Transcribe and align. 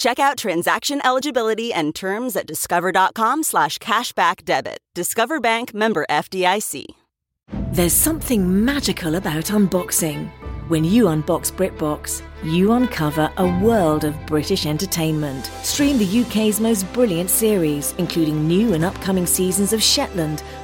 Check 0.00 0.18
out 0.18 0.38
transaction 0.38 1.02
eligibility 1.04 1.74
and 1.74 1.94
terms 1.94 2.34
at 2.34 2.46
discover.com 2.46 3.42
slash 3.42 3.76
cashback 3.76 4.46
debit. 4.46 4.78
Discover 4.94 5.40
Bank 5.40 5.74
member 5.74 6.06
FDIC. 6.08 6.86
There's 7.72 7.92
something 7.92 8.64
magical 8.64 9.16
about 9.16 9.44
unboxing. 9.44 10.30
When 10.68 10.84
you 10.84 11.04
unbox 11.04 11.52
BritBox, 11.52 12.22
you 12.42 12.72
uncover 12.72 13.30
a 13.36 13.58
world 13.58 14.04
of 14.04 14.14
British 14.24 14.64
entertainment. 14.64 15.44
Stream 15.64 15.98
the 15.98 16.22
UK's 16.22 16.60
most 16.60 16.90
brilliant 16.94 17.28
series, 17.28 17.92
including 17.98 18.48
new 18.48 18.72
and 18.72 18.86
upcoming 18.86 19.26
seasons 19.26 19.74
of 19.74 19.82
Shetland, 19.82 20.42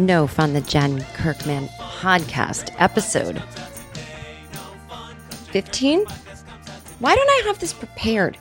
No 0.00 0.26
Fun, 0.26 0.54
the 0.54 0.62
Jen 0.62 1.04
Kirkman 1.14 1.68
podcast 1.78 2.74
episode 2.78 3.42
15. 5.52 6.06
Why 7.00 7.14
don't 7.14 7.28
I 7.28 7.42
have 7.46 7.58
this 7.58 7.74
prepared? 7.74 8.38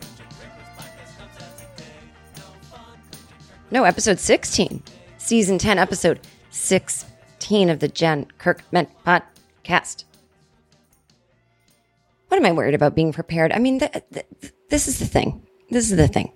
No, 3.72 3.84
episode 3.84 4.20
16, 4.20 4.82
season 5.18 5.58
10, 5.58 5.78
episode 5.78 6.22
16 6.52 7.70
of 7.70 7.80
the 7.80 7.90
Jen 7.90 8.26
Kirkman 8.38 8.88
podcast. 9.06 10.06
What 12.30 12.38
am 12.38 12.46
I 12.46 12.54
worried 12.54 12.74
about 12.74 12.96
being 12.96 13.12
prepared? 13.12 13.52
I 13.52 13.60
mean, 13.60 13.80
th- 13.80 13.92
th- 14.14 14.54
this 14.70 14.88
is 14.88 15.00
the 15.00 15.06
thing. 15.06 15.46
This 15.70 15.92
is 15.92 15.98
the 15.98 16.08
thing. 16.08 16.32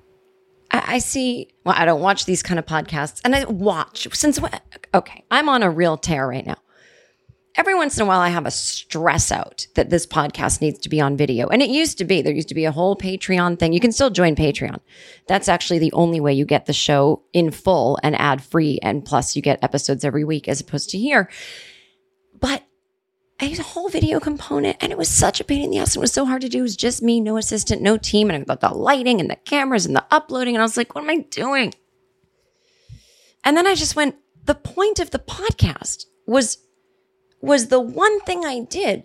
I, 0.73 0.95
I 0.95 0.97
see. 0.97 1.49
Well, 1.63 1.75
I 1.77 1.85
don't 1.85 2.01
watch 2.01 2.25
these 2.25 2.43
kind 2.43 2.59
of 2.59 2.65
podcasts, 2.65 3.21
and 3.23 3.35
I 3.35 3.45
watch 3.45 4.07
since 4.13 4.39
when? 4.39 4.59
Okay, 4.93 5.23
I'm 5.31 5.47
on 5.47 5.63
a 5.63 5.69
real 5.69 5.97
tear 5.97 6.27
right 6.27 6.45
now. 6.45 6.57
Every 7.55 7.75
once 7.75 7.97
in 7.97 8.03
a 8.03 8.07
while, 8.07 8.19
I 8.19 8.29
have 8.29 8.47
a 8.47 8.51
stress 8.51 9.31
out 9.31 9.67
that 9.75 9.91
this 9.91 10.07
podcast 10.07 10.59
needs 10.59 10.79
to 10.79 10.89
be 10.89 10.99
on 10.99 11.15
video. 11.15 11.47
And 11.49 11.61
it 11.61 11.69
used 11.69 11.99
to 11.99 12.03
be, 12.03 12.23
there 12.23 12.33
used 12.33 12.47
to 12.47 12.55
be 12.55 12.65
a 12.65 12.71
whole 12.71 12.95
Patreon 12.95 13.59
thing. 13.59 13.73
You 13.73 13.79
can 13.79 13.91
still 13.91 14.09
join 14.09 14.35
Patreon. 14.35 14.79
That's 15.27 15.47
actually 15.47 15.77
the 15.77 15.93
only 15.93 16.19
way 16.19 16.33
you 16.33 16.45
get 16.45 16.65
the 16.65 16.73
show 16.73 17.21
in 17.31 17.51
full 17.51 17.99
and 18.01 18.19
ad 18.19 18.43
free. 18.43 18.79
And 18.81 19.05
plus, 19.05 19.35
you 19.35 19.43
get 19.43 19.63
episodes 19.63 20.03
every 20.03 20.23
week 20.23 20.47
as 20.47 20.61
opposed 20.61 20.89
to 20.89 20.97
here. 20.97 21.29
But 22.39 22.63
A 23.43 23.61
whole 23.61 23.89
video 23.89 24.21
component 24.21 24.77
and 24.79 24.93
it 24.93 24.97
was 24.97 25.09
such 25.09 25.41
a 25.41 25.43
pain 25.43 25.63
in 25.63 25.71
the 25.71 25.77
ass. 25.79 25.97
It 25.97 25.99
was 25.99 26.13
so 26.13 26.23
hard 26.25 26.41
to 26.43 26.49
do. 26.49 26.59
It 26.59 26.61
was 26.61 26.77
just 26.77 27.03
me, 27.03 27.19
no 27.19 27.35
assistant, 27.35 27.81
no 27.81 27.97
team. 27.97 28.31
And 28.31 28.47
got 28.47 28.61
the 28.61 28.69
lighting 28.69 29.19
and 29.19 29.29
the 29.29 29.35
cameras 29.35 29.85
and 29.85 29.93
the 29.93 30.05
uploading. 30.09 30.55
And 30.55 30.61
I 30.61 30.65
was 30.65 30.77
like, 30.77 30.95
what 30.95 31.03
am 31.03 31.09
I 31.09 31.25
doing? 31.29 31.73
And 33.43 33.57
then 33.57 33.67
I 33.67 33.75
just 33.75 33.97
went, 33.97 34.15
the 34.45 34.55
point 34.55 34.99
of 34.99 35.11
the 35.11 35.19
podcast 35.19 36.05
was 36.25 36.57
was 37.41 37.67
the 37.67 37.81
one 37.81 38.21
thing 38.21 38.45
I 38.45 38.61
did 38.61 39.03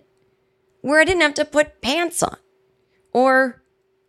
where 0.79 1.01
I 1.01 1.03
didn't 1.03 1.21
have 1.21 1.33
to 1.33 1.43
put 1.43 1.81
pants 1.81 2.23
on 2.23 2.37
or 3.11 3.61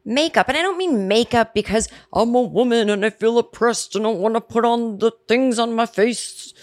makeup. 0.04 0.48
And 0.48 0.56
I 0.56 0.62
don't 0.62 0.78
mean 0.78 1.08
makeup 1.08 1.54
because 1.54 1.88
I'm 2.12 2.36
a 2.36 2.42
woman 2.42 2.88
and 2.88 3.04
I 3.04 3.10
feel 3.10 3.36
oppressed 3.36 3.96
and 3.96 4.06
I 4.06 4.10
want 4.10 4.36
to 4.36 4.40
put 4.40 4.64
on 4.64 4.98
the 4.98 5.10
things 5.26 5.58
on 5.58 5.74
my 5.74 5.86
face 5.86 6.54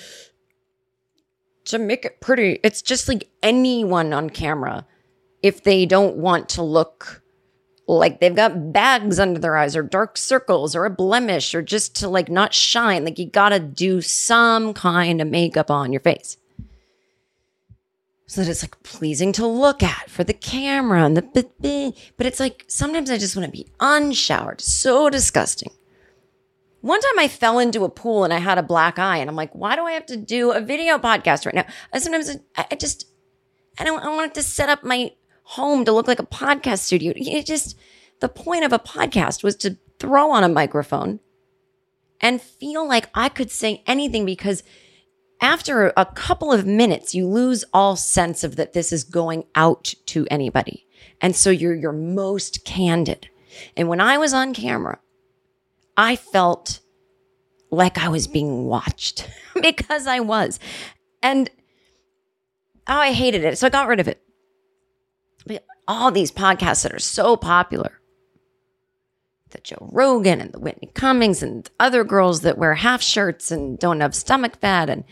to 1.67 1.79
make 1.79 2.05
it 2.05 2.19
pretty. 2.22 2.59
It's 2.63 2.81
just 2.81 3.07
like 3.07 3.29
anyone 3.44 4.13
on 4.13 4.29
camera, 4.29 4.85
if 5.41 5.63
they 5.63 5.85
don't 5.85 6.17
want 6.17 6.50
to 6.50 6.63
look 6.63 7.22
like 7.88 8.19
they've 8.19 8.35
got 8.35 8.73
bags 8.73 9.17
under 9.17 9.39
their 9.39 9.55
eyes 9.55 9.75
or 9.75 9.83
dark 9.83 10.17
circles 10.17 10.75
or 10.75 10.83
a 10.83 10.89
blemish 10.89 11.55
or 11.55 11.61
just 11.61 11.95
to 11.95 12.09
like 12.09 12.29
not 12.29 12.53
shine, 12.53 13.05
like 13.05 13.17
you 13.17 13.29
gotta 13.29 13.59
do 13.59 14.01
some 14.01 14.73
kind 14.73 15.22
of 15.22 15.28
makeup 15.28 15.72
on 15.72 15.94
your 15.94 16.01
face 16.01 16.38
so 18.28 18.44
that 18.44 18.51
it's 18.51 18.61
like 18.61 18.84
pleasing 18.84 19.31
to 19.31 19.47
look 19.47 19.81
at 19.81 20.09
for 20.09 20.23
the 20.23 20.34
camera 20.34 21.05
and 21.05 21.16
the 21.16 21.94
but 22.17 22.25
it's 22.25 22.41
like 22.41 22.66
sometimes 22.67 23.09
I 23.09 23.17
just 23.17 23.35
want 23.35 23.45
to 23.45 23.51
be 23.51 23.67
unshowered. 23.79 24.61
So 24.61 25.09
disgusting. 25.09 25.72
One 26.82 27.02
time 27.02 27.20
I 27.20 27.28
fell 27.28 27.60
into 27.60 27.84
a 27.84 27.90
pool 27.90 28.24
and 28.24 28.34
I 28.34 28.38
had 28.38 28.58
a 28.58 28.64
black 28.64 29.00
eye 29.00 29.18
and 29.18 29.30
I'm 29.30 29.36
like, 29.36 29.54
why 29.54 29.76
do 29.76 29.84
I 29.84 29.94
have 29.94 30.06
to 30.08 30.18
do 30.18 30.52
a 30.52 30.62
video 30.62 30.98
podcast 30.98 31.46
right 31.46 31.56
now? 31.56 31.66
I 31.92 32.00
sometimes 32.00 32.38
I 32.56 32.76
just 32.76 33.08
I 33.80 33.84
don't 33.84 34.04
I 34.04 34.10
wanted 34.10 34.36
to 34.36 34.44
set 34.44 34.70
up 34.70 34.84
my 34.84 35.12
home 35.44 35.86
to 35.86 35.92
look 35.92 36.08
like 36.08 36.20
a 36.20 36.26
podcast 36.26 36.80
studio. 36.80 37.14
It 37.16 37.46
just 37.46 37.78
the 38.20 38.30
point 38.30 38.64
of 38.64 38.74
a 38.74 38.80
podcast 38.80 39.44
was 39.44 39.56
to 39.58 39.78
throw 40.00 40.32
on 40.32 40.44
a 40.44 40.50
microphone 40.50 41.20
and 42.22 42.42
feel 42.42 42.88
like 42.88 43.09
I 43.14 43.30
could 43.30 43.52
say 43.52 43.84
anything 43.88 44.26
because 44.26 44.64
after 45.40 45.94
a 45.96 46.06
couple 46.06 46.52
of 46.52 46.66
minutes, 46.66 47.14
you 47.14 47.28
lose 47.28 47.64
all 47.74 47.96
sense 47.96 48.44
of 48.44 48.56
that 48.56 48.74
this 48.74 48.92
is 48.92 49.04
going 49.04 49.46
out 49.56 49.94
to 50.08 50.28
anybody. 50.32 50.88
And 51.22 51.36
so 51.36 51.50
you're 51.50 51.76
your 51.76 51.92
most 51.92 52.66
candid. 52.66 53.30
And 53.76 53.88
when 53.88 54.02
I 54.02 54.18
was 54.18 54.34
on 54.34 54.54
camera, 54.54 55.00
I 55.97 56.16
felt 56.16 56.79
like 57.72 57.97
I 57.97 58.08
was 58.08 58.28
being 58.28 58.66
watched 58.66 59.28
because 59.61 60.08
I 60.08 60.22
was. 60.22 60.59
And 61.22 61.49
oh, 62.88 62.97
I 62.97 63.11
hated 63.11 63.44
it. 63.44 63.58
So 63.58 63.67
I 63.67 63.70
got 63.70 63.88
rid 63.88 63.99
of 63.99 64.08
it. 64.08 64.22
But 65.46 65.66
all 65.88 66.11
these 66.11 66.32
podcasts 66.32 66.84
that 66.84 66.94
are 66.94 66.99
so 66.99 67.35
popular 67.35 67.97
the 69.52 69.59
Joe 69.59 69.90
Rogan 69.91 70.41
and 70.41 70.52
the 70.52 70.59
Whitney 70.59 70.90
Cummings 70.94 71.41
and 71.41 71.70
other 71.79 72.03
girls 72.03 72.41
that 72.41 72.58
wear 72.58 72.76
half 72.76 73.02
shirts 73.02 73.52
and 73.52 73.79
don't 73.79 74.02
have 74.02 74.14
stomach 74.14 74.59
fat 74.59 74.90
and 74.90 75.03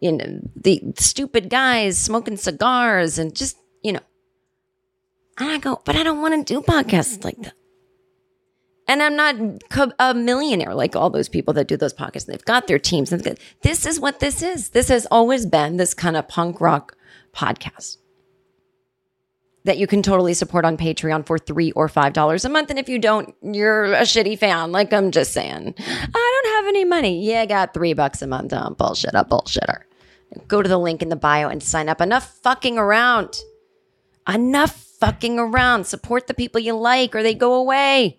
you 0.00 0.12
know 0.12 0.40
the 0.56 0.82
stupid 0.96 1.50
guys 1.50 1.98
smoking 1.98 2.36
cigars 2.36 3.18
and 3.18 3.34
just 3.34 3.56
you 3.82 3.92
know 3.92 4.00
and 5.38 5.50
I 5.50 5.58
go 5.58 5.80
but 5.84 5.96
I 5.96 6.02
don't 6.02 6.22
want 6.22 6.46
to 6.46 6.54
do 6.54 6.60
podcasts 6.62 7.24
like 7.24 7.38
that 7.42 7.54
and 8.86 9.02
I'm 9.02 9.16
not 9.16 9.36
a 9.98 10.14
millionaire 10.14 10.74
like 10.74 10.94
all 10.94 11.10
those 11.10 11.28
people 11.28 11.54
that 11.54 11.68
do 11.68 11.76
those 11.76 11.94
podcasts 11.94 12.26
they've 12.26 12.44
got 12.44 12.66
their 12.66 12.78
teams 12.78 13.12
and 13.12 13.38
this 13.62 13.86
is 13.86 13.98
what 14.00 14.20
this 14.20 14.42
is 14.42 14.70
this 14.70 14.88
has 14.88 15.06
always 15.10 15.46
been 15.46 15.76
this 15.76 15.94
kind 15.94 16.16
of 16.16 16.28
punk 16.28 16.60
rock 16.60 16.96
podcast 17.34 17.98
that 19.64 19.78
you 19.78 19.86
can 19.86 20.02
totally 20.02 20.34
support 20.34 20.64
on 20.64 20.76
Patreon 20.76 21.26
for 21.26 21.38
three 21.38 21.72
or 21.72 21.88
five 21.88 22.12
dollars 22.12 22.44
a 22.44 22.48
month. 22.48 22.70
And 22.70 22.78
if 22.78 22.88
you 22.88 22.98
don't, 22.98 23.34
you're 23.42 23.84
a 23.94 24.02
shitty 24.02 24.38
fan. 24.38 24.72
Like 24.72 24.92
I'm 24.92 25.10
just 25.10 25.32
saying, 25.32 25.74
I 25.78 26.42
don't 26.42 26.54
have 26.54 26.66
any 26.66 26.84
money. 26.84 27.26
Yeah, 27.26 27.40
I 27.40 27.46
got 27.46 27.74
three 27.74 27.94
bucks 27.94 28.22
a 28.22 28.26
month. 28.26 28.52
Oh, 28.52 28.74
bullshit, 28.78 29.14
a 29.14 29.24
bullshitter. 29.24 29.82
Go 30.48 30.62
to 30.62 30.68
the 30.68 30.78
link 30.78 31.02
in 31.02 31.08
the 31.08 31.16
bio 31.16 31.48
and 31.48 31.62
sign 31.62 31.88
up. 31.88 32.00
Enough 32.00 32.38
fucking 32.42 32.76
around. 32.76 33.40
Enough 34.28 34.74
fucking 35.00 35.38
around. 35.38 35.86
Support 35.86 36.26
the 36.26 36.34
people 36.34 36.60
you 36.60 36.74
like 36.74 37.14
or 37.14 37.22
they 37.22 37.34
go 37.34 37.54
away. 37.54 38.18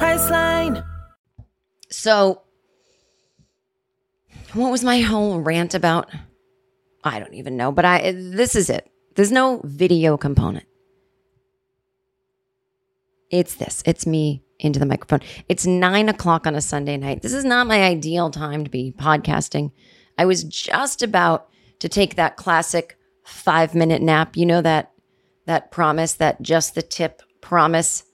Priceline. 0.00 0.82
So, 1.90 2.40
what 4.54 4.70
was 4.70 4.82
my 4.82 5.00
whole 5.00 5.40
rant 5.40 5.74
about? 5.74 6.08
I 7.04 7.18
don't 7.18 7.34
even 7.34 7.58
know, 7.58 7.70
but 7.70 7.84
I 7.84 8.12
this 8.12 8.56
is 8.56 8.70
it. 8.70 8.90
There's 9.14 9.30
no 9.30 9.60
video 9.62 10.16
component. 10.16 10.64
It's 13.30 13.56
this. 13.56 13.82
It's 13.84 14.06
me 14.06 14.42
into 14.58 14.78
the 14.78 14.86
microphone. 14.86 15.20
It's 15.50 15.66
nine 15.66 16.08
o'clock 16.08 16.46
on 16.46 16.54
a 16.54 16.62
Sunday 16.62 16.96
night. 16.96 17.20
This 17.20 17.34
is 17.34 17.44
not 17.44 17.66
my 17.66 17.82
ideal 17.82 18.30
time 18.30 18.64
to 18.64 18.70
be 18.70 18.94
podcasting. 18.96 19.70
I 20.16 20.24
was 20.24 20.44
just 20.44 21.02
about 21.02 21.48
to 21.80 21.90
take 21.90 22.14
that 22.14 22.36
classic 22.38 22.96
five 23.22 23.74
minute 23.74 24.00
nap. 24.00 24.34
You 24.34 24.46
know 24.46 24.62
that 24.62 24.92
that 25.44 25.70
promise, 25.70 26.14
that 26.14 26.40
just 26.40 26.74
the 26.74 26.82
tip 26.82 27.20
promise. 27.42 28.04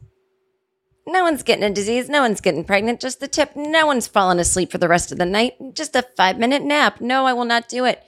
No 1.07 1.23
one's 1.23 1.43
getting 1.43 1.65
a 1.65 1.71
disease. 1.71 2.09
No 2.09 2.23
one's 2.23 2.41
getting 2.41 2.65
pregnant. 2.65 3.01
Just 3.01 3.21
the 3.21 3.29
tip. 3.29 3.55
No 3.55 3.87
one's 3.87 4.09
falling 4.09 4.41
asleep 4.41 4.73
for 4.73 4.79
the 4.79 4.89
rest 4.89 5.13
of 5.13 5.19
the 5.19 5.27
night. 5.27 5.55
Just 5.75 5.95
a 5.95 6.03
five 6.17 6.39
minute 6.39 6.63
nap. 6.63 7.01
No, 7.01 7.27
I 7.27 7.33
will 7.33 7.45
not 7.45 7.69
do 7.69 7.85
it. 7.85 8.03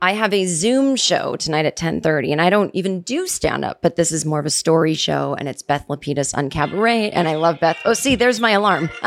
I 0.00 0.14
have 0.14 0.34
a 0.34 0.46
Zoom 0.46 0.96
show 0.96 1.36
tonight 1.36 1.64
at 1.64 1.74
1030 1.74 2.32
and 2.32 2.40
I 2.40 2.50
don't 2.50 2.74
even 2.74 3.02
do 3.02 3.28
stand 3.28 3.64
up, 3.64 3.82
but 3.82 3.94
this 3.94 4.10
is 4.10 4.24
more 4.24 4.40
of 4.40 4.46
a 4.46 4.50
story 4.50 4.94
show 4.94 5.36
and 5.38 5.48
it's 5.48 5.62
Beth 5.62 5.86
Lapides 5.88 6.36
on 6.36 6.50
Cabaret 6.50 7.12
and 7.12 7.28
I 7.28 7.36
love 7.36 7.60
Beth. 7.60 7.78
Oh, 7.84 7.94
see, 7.94 8.16
there's 8.16 8.40
my 8.40 8.50
alarm. 8.50 8.90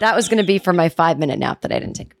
that 0.00 0.14
was 0.14 0.28
going 0.28 0.36
to 0.36 0.46
be 0.46 0.58
for 0.58 0.74
my 0.74 0.90
five 0.90 1.18
minute 1.18 1.38
nap 1.38 1.62
that 1.62 1.72
I 1.72 1.78
didn't 1.78 1.96
take. 1.96 2.12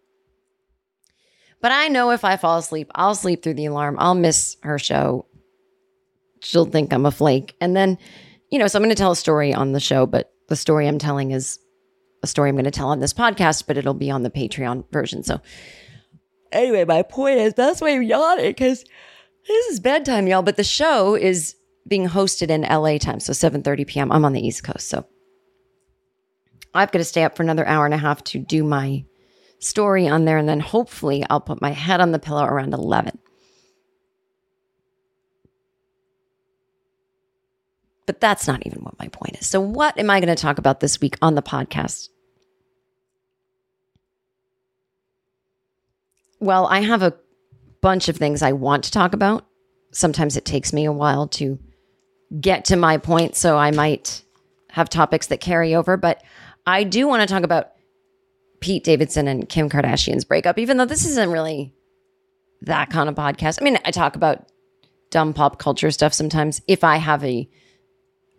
But 1.60 1.72
I 1.72 1.88
know 1.88 2.10
if 2.12 2.24
I 2.24 2.36
fall 2.36 2.58
asleep, 2.58 2.90
I'll 2.94 3.14
sleep 3.14 3.42
through 3.42 3.54
the 3.54 3.66
alarm. 3.66 3.96
I'll 3.98 4.14
miss 4.14 4.56
her 4.62 4.78
show. 4.78 5.26
She'll 6.40 6.64
think 6.64 6.92
I'm 6.92 7.06
a 7.06 7.10
flake. 7.10 7.56
And 7.60 7.76
then, 7.76 7.98
you 8.50 8.58
know, 8.58 8.66
so 8.66 8.78
I'm 8.78 8.82
going 8.82 8.94
to 8.94 8.98
tell 8.98 9.12
a 9.12 9.16
story 9.16 9.52
on 9.52 9.72
the 9.72 9.80
show, 9.80 10.06
but 10.06 10.30
the 10.48 10.56
story 10.56 10.86
I'm 10.86 10.98
telling 10.98 11.32
is 11.32 11.58
a 12.22 12.26
story 12.26 12.48
I'm 12.50 12.56
going 12.56 12.64
to 12.64 12.70
tell 12.70 12.88
on 12.88 13.00
this 13.00 13.12
podcast, 13.12 13.66
but 13.66 13.76
it'll 13.76 13.94
be 13.94 14.10
on 14.10 14.22
the 14.22 14.30
Patreon 14.30 14.84
version. 14.92 15.22
So, 15.22 15.40
anyway, 16.52 16.84
my 16.84 17.02
point 17.02 17.38
is 17.38 17.54
that's 17.54 17.80
why 17.80 17.90
I'm 17.90 18.02
yawning 18.02 18.46
because 18.46 18.84
this 19.46 19.66
is 19.66 19.80
bedtime, 19.80 20.26
y'all. 20.26 20.42
But 20.42 20.56
the 20.56 20.64
show 20.64 21.14
is 21.14 21.56
being 21.86 22.08
hosted 22.08 22.50
in 22.50 22.62
LA 22.62 22.98
time, 22.98 23.20
so 23.20 23.32
7:30 23.32 23.86
p.m. 23.86 24.12
I'm 24.12 24.24
on 24.24 24.32
the 24.32 24.44
East 24.46 24.64
Coast, 24.64 24.88
so 24.88 25.06
I've 26.74 26.92
got 26.92 26.98
to 26.98 27.04
stay 27.04 27.24
up 27.24 27.36
for 27.36 27.42
another 27.42 27.66
hour 27.66 27.84
and 27.84 27.94
a 27.94 27.98
half 27.98 28.22
to 28.24 28.38
do 28.38 28.64
my 28.64 29.04
story 29.58 30.06
on 30.08 30.24
there, 30.24 30.38
and 30.38 30.48
then 30.48 30.60
hopefully 30.60 31.24
I'll 31.30 31.40
put 31.40 31.62
my 31.62 31.70
head 31.70 32.00
on 32.00 32.12
the 32.12 32.18
pillow 32.18 32.44
around 32.44 32.74
11. 32.74 33.18
But 38.06 38.20
that's 38.20 38.46
not 38.46 38.64
even 38.64 38.82
what 38.82 38.98
my 38.98 39.08
point 39.08 39.36
is. 39.40 39.46
So, 39.46 39.60
what 39.60 39.98
am 39.98 40.10
I 40.10 40.20
going 40.20 40.34
to 40.34 40.40
talk 40.40 40.58
about 40.58 40.80
this 40.80 41.00
week 41.00 41.16
on 41.20 41.34
the 41.34 41.42
podcast? 41.42 42.08
Well, 46.38 46.66
I 46.66 46.80
have 46.80 47.02
a 47.02 47.14
bunch 47.80 48.08
of 48.08 48.16
things 48.16 48.42
I 48.42 48.52
want 48.52 48.84
to 48.84 48.90
talk 48.90 49.12
about. 49.12 49.46
Sometimes 49.90 50.36
it 50.36 50.44
takes 50.44 50.72
me 50.72 50.84
a 50.84 50.92
while 50.92 51.26
to 51.28 51.58
get 52.40 52.66
to 52.66 52.76
my 52.76 52.98
point, 52.98 53.34
so 53.34 53.56
I 53.56 53.70
might 53.70 54.22
have 54.70 54.88
topics 54.88 55.28
that 55.28 55.40
carry 55.40 55.74
over, 55.74 55.96
but 55.96 56.22
I 56.66 56.84
do 56.84 57.08
want 57.08 57.22
to 57.22 57.32
talk 57.32 57.44
about 57.44 57.72
Pete 58.60 58.84
Davidson 58.84 59.28
and 59.28 59.48
Kim 59.48 59.70
Kardashian's 59.70 60.24
breakup, 60.24 60.58
even 60.58 60.76
though 60.76 60.84
this 60.84 61.06
isn't 61.06 61.30
really 61.30 61.72
that 62.62 62.90
kind 62.90 63.08
of 63.08 63.14
podcast. 63.14 63.58
I 63.60 63.64
mean, 63.64 63.78
I 63.84 63.90
talk 63.90 64.16
about 64.16 64.46
dumb 65.10 65.32
pop 65.32 65.58
culture 65.58 65.90
stuff 65.90 66.12
sometimes 66.12 66.60
if 66.66 66.82
I 66.84 66.96
have 66.96 67.24
a 67.24 67.48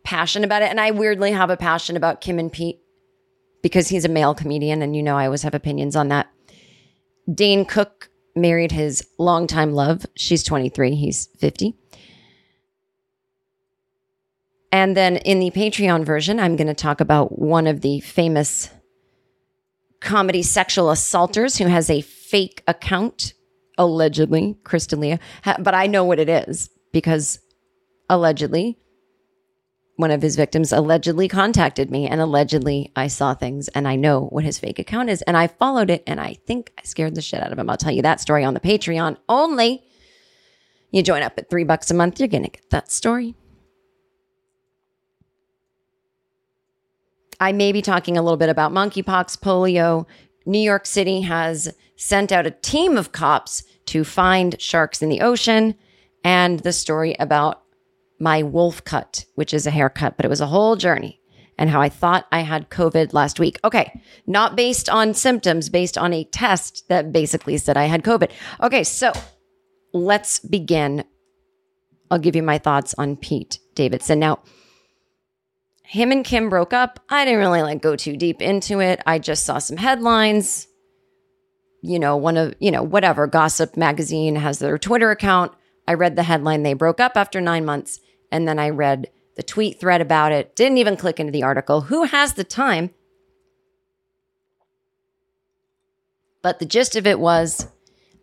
passion 0.08 0.46
about 0.46 0.62
it. 0.62 0.70
And 0.70 0.80
I 0.80 0.92
weirdly 0.92 1.34
have 1.34 1.50
a 1.50 1.58
passion 1.58 1.98
about 1.98 2.22
Kim 2.22 2.40
and 2.40 2.50
Pete 2.50 2.80
because 3.62 3.90
he's 3.90 4.06
a 4.06 4.10
male 4.10 4.34
comedian. 4.34 4.82
And 4.82 4.96
you 4.96 5.04
know, 5.04 5.18
I 5.18 5.26
always 5.26 5.42
have 5.42 5.54
opinions 5.54 5.98
on 5.98 6.08
that. 6.08 6.28
Dane 7.32 7.66
Cook 7.66 8.10
married 8.34 8.72
his 8.72 9.06
longtime 9.20 9.74
love. 9.74 10.06
She's 10.16 10.44
23, 10.44 10.96
he's 10.96 11.28
50. 11.40 11.76
And 14.72 14.96
then 14.96 15.18
in 15.18 15.40
the 15.40 15.52
Patreon 15.52 16.06
version, 16.06 16.40
I'm 16.40 16.56
going 16.56 16.68
to 16.68 16.74
talk 16.74 17.02
about 17.02 17.38
one 17.38 17.68
of 17.68 17.82
the 17.82 18.00
famous 18.00 18.70
comedy 20.00 20.42
sexual 20.42 20.90
assaulters 20.90 21.58
who 21.58 21.66
has 21.66 21.90
a 21.90 22.00
fake 22.00 22.64
account, 22.66 23.34
allegedly, 23.78 24.56
Crystalia. 24.64 25.20
But 25.60 25.74
I 25.74 25.88
know 25.88 26.06
what 26.06 26.20
it 26.20 26.30
is 26.30 26.70
because 26.94 27.40
allegedly, 28.10 28.78
one 29.98 30.12
of 30.12 30.22
his 30.22 30.36
victims 30.36 30.72
allegedly 30.72 31.28
contacted 31.28 31.90
me 31.90 32.08
and 32.08 32.22
allegedly 32.22 32.92
I 32.96 33.08
saw 33.08 33.34
things 33.34 33.68
and 33.70 33.88
I 33.88 33.96
know 33.96 34.26
what 34.26 34.44
his 34.44 34.60
fake 34.60 34.78
account 34.78 35.10
is 35.10 35.24
and 35.24 35.36
I 35.36 35.48
followed 35.48 35.90
it 35.90 36.04
and 36.06 36.22
I 36.22 36.36
think 36.46 36.72
I 36.78 36.84
scared 36.84 37.16
the 37.16 37.22
shit 37.22 37.42
out 37.42 37.52
of 37.52 37.58
him. 37.58 37.70
I'll 37.70 37.78
tell 37.78 37.92
you 37.92 38.04
that 38.04 38.22
story 38.22 38.44
on 38.44 38.54
the 38.54 38.60
Patreon 38.60 39.18
only. 39.28 39.84
You 40.92 41.02
join 41.02 41.24
up 41.24 41.34
at 41.38 41.50
three 41.50 41.64
bucks 41.64 41.90
a 41.90 41.96
month, 41.96 42.20
you're 42.20 42.28
going 42.28 42.44
to 42.44 42.50
get 42.50 42.70
that 42.70 42.92
story. 42.92 43.36
I 47.40 47.52
may 47.52 47.72
be 47.72 47.82
talking 47.82 48.18
a 48.18 48.22
little 48.22 48.38
bit 48.38 48.50
about 48.50 48.72
monkeypox, 48.72 49.40
polio. 49.40 50.06
New 50.46 50.60
York 50.60 50.86
City 50.86 51.22
has 51.22 51.74
sent 51.96 52.32
out 52.32 52.46
a 52.46 52.52
team 52.52 52.98
of 52.98 53.12
cops 53.12 53.64
to 53.88 54.04
find 54.04 54.60
sharks 54.62 55.02
in 55.02 55.10
the 55.10 55.22
ocean 55.22 55.76
and 56.24 56.60
the 56.60 56.74
story 56.74 57.16
about 57.20 57.64
my 58.20 58.44
wolf 58.44 58.84
cut, 58.84 59.26
which 59.36 59.54
is 59.54 59.68
a 59.68 59.72
haircut, 59.72 60.18
but 60.18 60.26
it 60.26 60.30
was 60.30 60.42
a 60.42 60.48
whole 60.48 60.76
journey 60.76 61.20
and 61.58 61.70
how 61.70 61.82
I 61.82 61.90
thought 61.90 62.28
I 62.32 62.42
had 62.42 62.70
COVID 62.70 63.14
last 63.14 63.40
week. 63.40 63.60
Okay, 63.64 64.02
not 64.26 64.56
based 64.56 64.90
on 64.90 65.14
symptoms, 65.14 65.70
based 65.70 65.98
on 65.98 66.14
a 66.14 66.24
test 66.24 66.88
that 66.90 67.12
basically 67.12 67.58
said 67.58 67.78
I 67.78 67.86
had 67.86 68.04
COVID. 68.04 68.32
Okay, 68.62 68.84
so 68.84 69.12
let's 69.94 70.40
begin. 70.40 71.04
I'll 72.10 72.20
give 72.20 72.36
you 72.36 72.44
my 72.44 72.58
thoughts 72.58 72.96
on 72.98 73.18
Pete 73.18 73.60
Davidson. 73.76 74.20
Now, 74.20 74.40
him 75.84 76.12
and 76.12 76.26
Kim 76.26 76.50
broke 76.50 76.74
up. 76.74 77.00
I 77.10 77.26
didn't 77.26 77.40
really 77.40 77.62
like 77.62 77.82
go 77.82 77.96
too 77.96 78.18
deep 78.18 78.42
into 78.42 78.80
it. 78.80 79.02
I 79.06 79.20
just 79.20 79.46
saw 79.46 79.58
some 79.58 79.78
headlines. 79.78 80.68
You 81.82 82.00
know, 82.00 82.18
one 82.18 82.38
of, 82.38 82.56
you 82.60 82.72
know, 82.72 82.84
whatever, 82.84 83.28
Gossip 83.28 83.78
Magazine 83.78 84.36
has 84.36 84.60
their 84.60 84.78
Twitter 84.78 85.12
account. 85.12 85.54
I 85.88 85.94
read 85.94 86.16
the 86.16 86.24
headline 86.24 86.64
they 86.64 86.74
broke 86.74 87.00
up 87.00 87.14
after 87.16 87.40
9 87.40 87.64
months 87.64 88.00
and 88.32 88.48
then 88.48 88.60
I 88.60 88.70
read 88.70 89.10
the 89.36 89.44
tweet 89.44 89.80
thread 89.80 90.02
about 90.02 90.32
it. 90.32 90.56
Didn't 90.56 90.80
even 90.80 90.98
click 90.98 91.20
into 91.20 91.32
the 91.32 91.44
article. 91.44 91.82
Who 91.82 92.04
has 92.04 92.34
the 92.34 92.44
time? 92.44 92.92
But 96.42 96.60
the 96.60 96.66
gist 96.66 96.96
of 96.96 97.06
it 97.06 97.20
was 97.20 97.68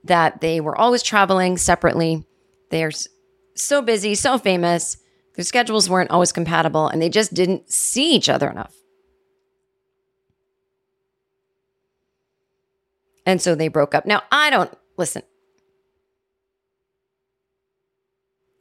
that 0.04 0.40
they 0.40 0.60
were 0.60 0.76
always 0.76 1.02
traveling 1.02 1.56
separately. 1.56 2.26
They're 2.70 2.92
so 3.54 3.82
busy, 3.82 4.14
so 4.14 4.38
famous 4.38 4.98
their 5.34 5.44
schedules 5.44 5.90
weren't 5.90 6.10
always 6.10 6.32
compatible 6.32 6.88
and 6.88 7.02
they 7.02 7.08
just 7.08 7.34
didn't 7.34 7.70
see 7.70 8.14
each 8.14 8.28
other 8.28 8.48
enough. 8.48 8.74
And 13.26 13.40
so 13.40 13.54
they 13.54 13.68
broke 13.68 13.94
up. 13.94 14.06
Now, 14.06 14.22
I 14.30 14.50
don't 14.50 14.72
listen. 14.96 15.22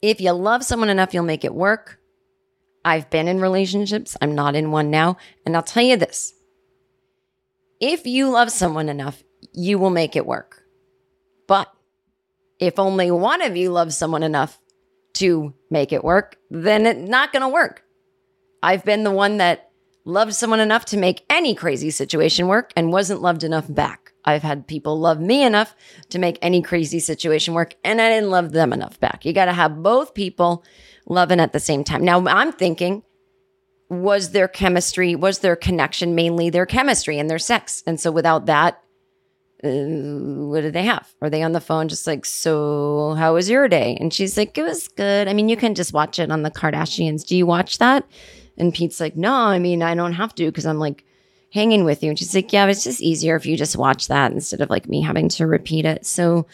If 0.04 0.20
you 0.20 0.32
love 0.32 0.62
someone 0.62 0.90
enough, 0.90 1.14
you'll 1.14 1.24
make 1.24 1.46
it 1.46 1.54
work. 1.54 1.98
I've 2.84 3.08
been 3.08 3.26
in 3.26 3.40
relationships, 3.40 4.18
I'm 4.20 4.34
not 4.34 4.54
in 4.54 4.70
one 4.70 4.90
now. 4.90 5.16
And 5.46 5.56
I'll 5.56 5.62
tell 5.62 5.82
you 5.82 5.96
this 5.96 6.34
if 7.80 8.06
you 8.06 8.28
love 8.28 8.50
someone 8.50 8.90
enough, 8.90 9.22
you 9.54 9.78
will 9.78 9.88
make 9.88 10.14
it 10.14 10.26
work. 10.26 10.62
But 11.48 11.72
If 12.58 12.78
only 12.78 13.10
one 13.10 13.40
of 13.40 13.56
you 13.56 13.72
loves 13.72 13.96
someone 13.96 14.22
enough 14.22 14.60
to 15.14 15.54
make 15.70 15.90
it 15.90 16.04
work, 16.04 16.36
then 16.50 16.84
it's 16.86 17.08
not 17.08 17.32
going 17.32 17.40
to 17.42 17.48
work. 17.48 17.82
I've 18.62 18.84
been 18.84 19.04
the 19.04 19.10
one 19.10 19.38
that 19.38 19.63
loved 20.04 20.34
someone 20.34 20.60
enough 20.60 20.84
to 20.86 20.96
make 20.96 21.24
any 21.30 21.54
crazy 21.54 21.90
situation 21.90 22.46
work 22.46 22.72
and 22.76 22.92
wasn't 22.92 23.22
loved 23.22 23.42
enough 23.42 23.72
back. 23.72 24.12
I've 24.24 24.42
had 24.42 24.66
people 24.66 24.98
love 24.98 25.20
me 25.20 25.42
enough 25.42 25.74
to 26.10 26.18
make 26.18 26.38
any 26.42 26.62
crazy 26.62 26.98
situation 26.98 27.54
work 27.54 27.74
and 27.84 28.00
I 28.00 28.10
didn't 28.10 28.30
love 28.30 28.52
them 28.52 28.72
enough 28.72 28.98
back. 29.00 29.24
You 29.24 29.32
got 29.32 29.46
to 29.46 29.52
have 29.52 29.82
both 29.82 30.14
people 30.14 30.64
loving 31.06 31.40
at 31.40 31.52
the 31.52 31.60
same 31.60 31.84
time. 31.84 32.04
Now 32.04 32.24
I'm 32.26 32.52
thinking, 32.52 33.02
was 33.90 34.30
their 34.30 34.48
chemistry, 34.48 35.14
was 35.14 35.40
their 35.40 35.56
connection 35.56 36.14
mainly 36.14 36.50
their 36.50 36.66
chemistry 36.66 37.18
and 37.18 37.28
their 37.30 37.38
sex? 37.38 37.82
And 37.86 38.00
so 38.00 38.10
without 38.10 38.46
that, 38.46 38.80
uh, 39.62 39.68
what 40.48 40.60
did 40.60 40.74
they 40.74 40.82
have? 40.84 41.08
Are 41.22 41.30
they 41.30 41.42
on 41.42 41.52
the 41.52 41.60
phone 41.60 41.88
just 41.88 42.06
like, 42.06 42.26
so 42.26 43.14
how 43.16 43.34
was 43.34 43.48
your 43.48 43.68
day? 43.68 43.96
And 43.98 44.12
she's 44.12 44.36
like, 44.36 44.56
it 44.58 44.62
was 44.62 44.88
good. 44.88 45.28
I 45.28 45.32
mean, 45.32 45.48
you 45.48 45.56
can 45.56 45.74
just 45.74 45.92
watch 45.92 46.18
it 46.18 46.30
on 46.30 46.42
the 46.42 46.50
Kardashians. 46.50 47.26
Do 47.26 47.36
you 47.36 47.46
watch 47.46 47.78
that? 47.78 48.06
And 48.56 48.72
Pete's 48.72 49.00
like, 49.00 49.16
no, 49.16 49.32
I 49.32 49.58
mean, 49.58 49.82
I 49.82 49.94
don't 49.94 50.12
have 50.12 50.34
to 50.36 50.46
because 50.46 50.66
I'm 50.66 50.78
like 50.78 51.04
hanging 51.52 51.84
with 51.84 52.02
you. 52.02 52.10
And 52.10 52.18
she's 52.18 52.34
like, 52.34 52.52
yeah, 52.52 52.66
it's 52.66 52.84
just 52.84 53.00
easier 53.00 53.36
if 53.36 53.46
you 53.46 53.56
just 53.56 53.76
watch 53.76 54.08
that 54.08 54.32
instead 54.32 54.60
of 54.60 54.70
like 54.70 54.88
me 54.88 55.02
having 55.02 55.28
to 55.30 55.46
repeat 55.46 55.84
it. 55.84 56.06
So 56.06 56.46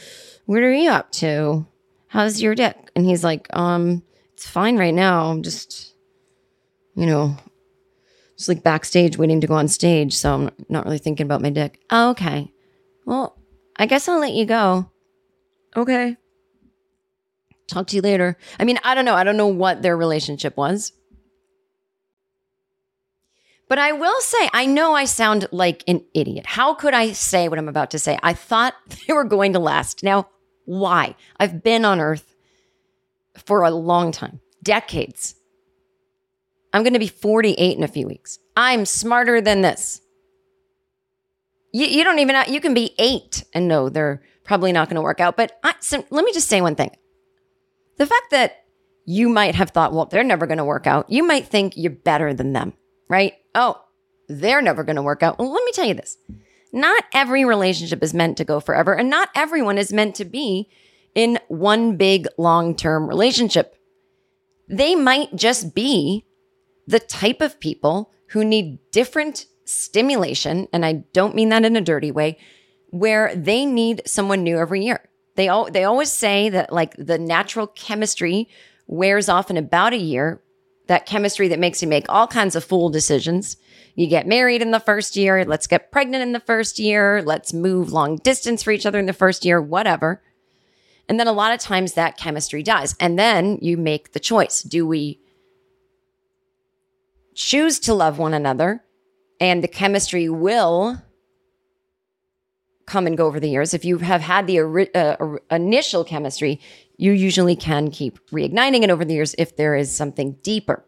what 0.47 0.63
are 0.63 0.73
you 0.73 0.91
up 0.91 1.13
to? 1.13 1.67
How's 2.09 2.43
your 2.43 2.55
dick? 2.55 2.77
And 2.97 3.05
he's 3.07 3.23
like, 3.23 3.47
um, 3.57 4.03
it's 4.35 4.47
fine 4.47 4.77
right 4.77 4.95
now. 4.95 5.31
I'm 5.31 5.43
just, 5.43 5.95
you 6.95 7.07
know, 7.07 7.37
just 8.37 8.49
like 8.49 8.63
backstage 8.63 9.17
waiting 9.17 9.41
to 9.43 9.47
go 9.47 9.55
on 9.55 9.69
stage. 9.69 10.15
So 10.15 10.35
I'm 10.35 10.51
not 10.69 10.85
really 10.85 10.99
thinking 10.99 11.27
about 11.27 11.43
my 11.43 11.51
dick. 11.51 11.79
Oh, 11.91 12.11
okay. 12.11 12.51
Well, 13.05 13.39
I 13.77 13.87
guess 13.87 14.09
I'll 14.09 14.19
let 14.19 14.33
you 14.33 14.45
go. 14.45 14.91
Okay. 15.77 16.17
Talk 17.69 17.87
to 17.89 17.97
you 17.97 18.03
later. 18.03 18.37
I 18.59 18.65
mean, 18.65 18.79
I 18.83 18.95
don't 18.95 19.05
know. 19.05 19.15
I 19.15 19.25
don't 19.25 19.37
know 19.37 19.47
what 19.47 19.83
their 19.83 19.97
relationship 19.97 20.57
was. 20.57 20.93
But 23.71 23.79
I 23.79 23.93
will 23.93 24.21
say, 24.21 24.51
I 24.53 24.67
know 24.67 24.95
I 24.97 25.05
sound 25.05 25.47
like 25.53 25.85
an 25.87 26.05
idiot. 26.13 26.45
How 26.45 26.75
could 26.75 26.93
I 26.93 27.13
say 27.13 27.49
what 27.49 27.57
I'm 27.57 27.69
about 27.69 27.93
to 27.93 28.01
say? 28.01 28.19
I 28.21 28.35
thought 28.35 28.75
they 29.07 29.13
were 29.15 29.25
going 29.25 29.53
to 29.53 29.61
last. 29.61 30.03
Now, 30.03 30.29
why? 30.65 31.15
I've 31.39 31.63
been 31.63 31.85
on 31.85 32.01
Earth 32.01 32.35
for 33.37 33.63
a 33.63 33.71
long 33.71 34.11
time, 34.11 34.41
decades. 34.61 35.37
I'm 36.75 36.83
going 36.83 36.95
to 36.95 36.99
be 36.99 37.07
48 37.07 37.77
in 37.77 37.85
a 37.85 37.89
few 37.89 38.09
weeks. 38.09 38.41
I'm 38.57 38.85
smarter 38.85 39.41
than 39.41 39.63
this. 39.63 40.01
You, 41.73 41.87
you 41.87 42.03
don't 42.03 42.19
even, 42.19 42.37
you 42.53 42.61
can 42.61 42.75
be 42.75 42.97
eight 42.99 43.45
and 43.55 43.69
know 43.69 43.89
they're 43.89 44.21
probably 44.43 44.73
not 44.73 44.89
going 44.89 44.97
to 44.97 45.03
work 45.03 45.21
out. 45.21 45.37
But 45.37 45.61
I, 45.63 45.75
so 45.79 46.05
let 46.11 46.25
me 46.25 46.33
just 46.33 46.49
say 46.49 46.61
one 46.61 46.75
thing. 46.75 46.91
The 47.99 48.07
fact 48.07 48.33
that 48.33 48.65
you 49.07 49.29
might 49.29 49.55
have 49.55 49.71
thought, 49.71 49.93
well, 49.93 50.07
they're 50.07 50.25
never 50.25 50.49
going 50.49 50.59
to 50.59 50.65
work 50.65 50.89
out, 50.89 51.09
you 51.09 51.23
might 51.23 51.47
think 51.47 51.77
you're 51.77 51.93
better 51.93 52.35
than 52.35 52.53
them, 52.53 52.73
right? 53.11 53.35
Oh, 53.55 53.83
they're 54.29 54.63
never 54.63 54.85
going 54.85 54.97
to 54.97 55.03
work 55.03 55.23
out. 55.23 55.39
Well, 55.39 55.53
let 55.53 55.65
me 55.65 55.73
tell 55.73 55.85
you 55.85 55.95
this 55.95 56.17
not 56.73 57.05
every 57.13 57.45
relationship 57.45 58.03
is 58.03 58.15
meant 58.15 58.39
to 58.39 58.45
go 58.45 58.61
forever, 58.61 58.95
and 58.95 59.11
not 59.11 59.29
everyone 59.35 59.77
is 59.77 59.93
meant 59.93 60.15
to 60.15 60.25
be 60.25 60.71
in 61.15 61.39
one 61.49 61.97
big 61.97 62.27
long 62.39 62.75
term 62.75 63.09
relationship. 63.09 63.77
They 64.69 64.95
might 64.95 65.35
just 65.35 65.75
be 65.75 66.25
the 66.87 67.01
type 67.01 67.41
of 67.41 67.61
people 67.61 68.13
who 68.29 68.45
need 68.45 68.79
different 68.93 69.47
stimulation, 69.65 70.69
and 70.73 70.87
I 70.87 71.05
don't 71.13 71.35
mean 71.35 71.49
that 71.49 71.65
in 71.65 71.77
a 71.77 71.81
dirty 71.81 72.13
way, 72.13 72.39
where 72.91 73.35
they 73.35 73.67
need 73.67 74.03
someone 74.07 74.45
new 74.45 74.59
every 74.59 74.85
year. 74.85 75.09
They 75.35 75.49
all, 75.49 75.71
they 75.71 75.85
always 75.85 76.13
say 76.13 76.49
that 76.51 76.73
like 76.73 76.95
the 76.97 77.19
natural 77.19 77.67
chemistry 77.67 78.49
wears 78.87 79.29
off 79.29 79.51
in 79.51 79.57
about 79.57 79.93
a 79.93 79.99
year. 79.99 80.41
That 80.91 81.07
chemistry 81.07 81.47
that 81.47 81.61
makes 81.61 81.81
you 81.83 81.87
make 81.87 82.07
all 82.09 82.27
kinds 82.27 82.57
of 82.57 82.65
fool 82.65 82.89
decisions. 82.89 83.57
You 83.95 84.09
get 84.09 84.27
married 84.27 84.61
in 84.61 84.73
the 84.73 84.81
first 84.81 85.15
year. 85.15 85.45
Let's 85.45 85.69
get 85.69 85.93
pregnant 85.93 86.25
in 86.25 86.33
the 86.33 86.41
first 86.41 86.81
year. 86.81 87.23
Let's 87.25 87.53
move 87.53 87.93
long 87.93 88.17
distance 88.17 88.65
for 88.65 88.73
each 88.73 88.85
other 88.85 88.99
in 88.99 89.07
the 89.07 89.13
first 89.13 89.45
year, 89.45 89.63
whatever. 89.63 90.21
And 91.09 91.21
then 91.21 91.29
a 91.29 91.33
lot 91.33 91.55
of 91.55 91.61
times 91.61 91.93
that 91.93 92.17
chemistry 92.17 92.65
dies. 92.65 92.97
And 92.99 93.17
then 93.17 93.61
you 93.63 93.77
make 93.77 94.15
the 94.15 94.19
choice. 94.19 94.65
Do 94.65 94.85
we 94.85 95.21
choose 97.37 97.79
to 97.79 97.95
love 97.95 98.19
one 98.19 98.35
another 98.35 98.83
and 99.39 99.63
the 99.63 99.69
chemistry 99.69 100.29
will 100.29 101.01
come 102.91 103.07
and 103.07 103.17
go 103.17 103.27
over 103.27 103.39
the 103.39 103.49
years. 103.49 103.73
If 103.73 103.85
you 103.85 103.99
have 103.99 104.21
had 104.21 104.47
the 104.47 104.91
uh, 104.95 105.37
initial 105.55 106.05
chemistry, 106.05 106.61
you 106.97 107.13
usually 107.13 107.55
can 107.55 107.91
keep 107.91 108.19
reigniting 108.31 108.83
it 108.83 108.91
over 108.91 109.05
the 109.05 109.15
years 109.15 109.35
if 109.39 109.57
there 109.57 109.77
is 109.77 109.95
something 109.95 110.37
deeper. 110.43 110.85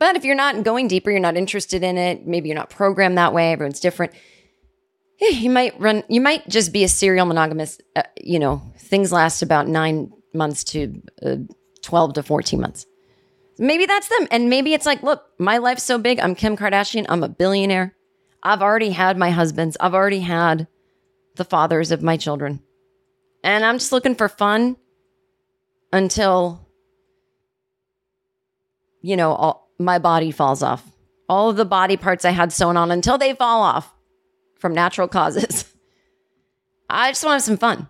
But 0.00 0.16
if 0.16 0.24
you're 0.24 0.34
not 0.34 0.64
going 0.64 0.88
deeper, 0.88 1.12
you're 1.12 1.20
not 1.20 1.36
interested 1.36 1.84
in 1.84 1.96
it, 1.96 2.26
maybe 2.26 2.48
you're 2.48 2.56
not 2.56 2.70
programmed 2.70 3.16
that 3.18 3.32
way, 3.32 3.52
everyone's 3.52 3.80
different. 3.80 4.12
You 5.20 5.50
might 5.50 5.78
run, 5.78 6.02
you 6.08 6.20
might 6.20 6.48
just 6.48 6.72
be 6.72 6.82
a 6.82 6.88
serial 6.88 7.26
monogamous. 7.26 7.78
Uh, 7.94 8.02
you 8.20 8.40
know, 8.40 8.60
things 8.76 9.12
last 9.12 9.40
about 9.40 9.68
nine 9.68 10.12
months 10.34 10.64
to 10.64 11.00
uh, 11.24 11.36
12 11.82 12.14
to 12.14 12.22
14 12.24 12.60
months. 12.60 12.86
Maybe 13.56 13.86
that's 13.86 14.08
them. 14.08 14.26
And 14.32 14.50
maybe 14.50 14.74
it's 14.74 14.86
like, 14.86 15.04
look, 15.04 15.22
my 15.38 15.58
life's 15.58 15.84
so 15.84 15.98
big. 15.98 16.18
I'm 16.18 16.34
Kim 16.34 16.56
Kardashian. 16.56 17.06
I'm 17.08 17.22
a 17.22 17.28
billionaire. 17.28 17.94
I've 18.42 18.62
already 18.62 18.90
had 18.90 19.16
my 19.16 19.30
husbands. 19.30 19.76
I've 19.80 19.94
already 19.94 20.20
had 20.20 20.66
the 21.36 21.44
fathers 21.44 21.90
of 21.90 22.02
my 22.02 22.16
children. 22.16 22.60
And 23.44 23.64
I'm 23.64 23.78
just 23.78 23.92
looking 23.92 24.14
for 24.14 24.28
fun 24.28 24.76
until, 25.92 26.68
you 29.00 29.16
know, 29.16 29.32
all, 29.32 29.70
my 29.78 29.98
body 29.98 30.30
falls 30.30 30.62
off. 30.62 30.84
All 31.28 31.50
of 31.50 31.56
the 31.56 31.64
body 31.64 31.96
parts 31.96 32.24
I 32.24 32.30
had 32.30 32.52
sewn 32.52 32.76
on 32.76 32.90
until 32.90 33.18
they 33.18 33.34
fall 33.34 33.62
off 33.62 33.92
from 34.58 34.74
natural 34.74 35.08
causes. 35.08 35.64
I 36.90 37.10
just 37.10 37.24
want 37.24 37.32
to 37.32 37.36
have 37.36 37.42
some 37.42 37.56
fun. 37.56 37.88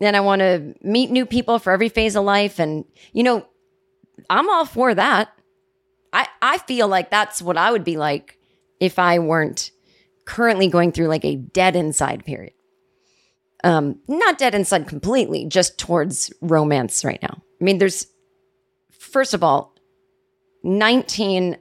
And 0.00 0.16
I 0.16 0.20
want 0.20 0.40
to 0.40 0.74
meet 0.80 1.10
new 1.10 1.26
people 1.26 1.58
for 1.58 1.72
every 1.72 1.88
phase 1.88 2.16
of 2.16 2.24
life. 2.24 2.58
And, 2.60 2.84
you 3.12 3.24
know, 3.24 3.46
I'm 4.30 4.48
all 4.48 4.64
for 4.64 4.94
that. 4.94 5.32
I, 6.12 6.28
I 6.40 6.58
feel 6.58 6.88
like 6.88 7.10
that's 7.10 7.42
what 7.42 7.56
I 7.56 7.70
would 7.70 7.84
be 7.84 7.96
like 7.96 8.38
if 8.80 8.98
I 8.98 9.18
weren't 9.18 9.70
currently 10.28 10.68
going 10.68 10.92
through 10.92 11.08
like 11.08 11.24
a 11.24 11.36
dead 11.36 11.74
inside 11.74 12.22
period. 12.22 12.52
Um, 13.64 13.98
not 14.06 14.36
dead 14.36 14.54
inside 14.54 14.86
completely, 14.86 15.46
just 15.46 15.78
towards 15.78 16.30
romance 16.42 17.02
right 17.02 17.18
now. 17.22 17.42
I 17.60 17.64
mean, 17.64 17.78
there's, 17.78 18.06
first 19.00 19.32
of 19.32 19.42
all, 19.42 19.74
19 20.62 21.56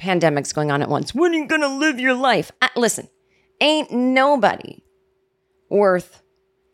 pandemics 0.00 0.52
going 0.52 0.72
on 0.72 0.82
at 0.82 0.88
once. 0.88 1.14
When 1.14 1.30
are 1.30 1.36
you 1.36 1.46
going 1.46 1.60
to 1.60 1.68
live 1.68 2.00
your 2.00 2.14
life? 2.14 2.50
Uh, 2.60 2.68
listen, 2.74 3.08
ain't 3.60 3.92
nobody 3.92 4.82
worth 5.70 6.22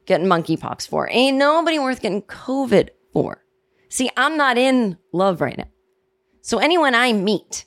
getting 0.06 0.26
monkeypox 0.26 0.88
for. 0.88 1.06
Ain't 1.10 1.36
nobody 1.36 1.78
worth 1.78 2.00
getting 2.00 2.22
COVID 2.22 2.88
for. 3.12 3.44
See, 3.90 4.08
I'm 4.16 4.38
not 4.38 4.56
in 4.56 4.96
love 5.12 5.42
right 5.42 5.58
now. 5.58 5.68
So 6.40 6.58
anyone 6.58 6.94
I 6.94 7.12
meet 7.12 7.66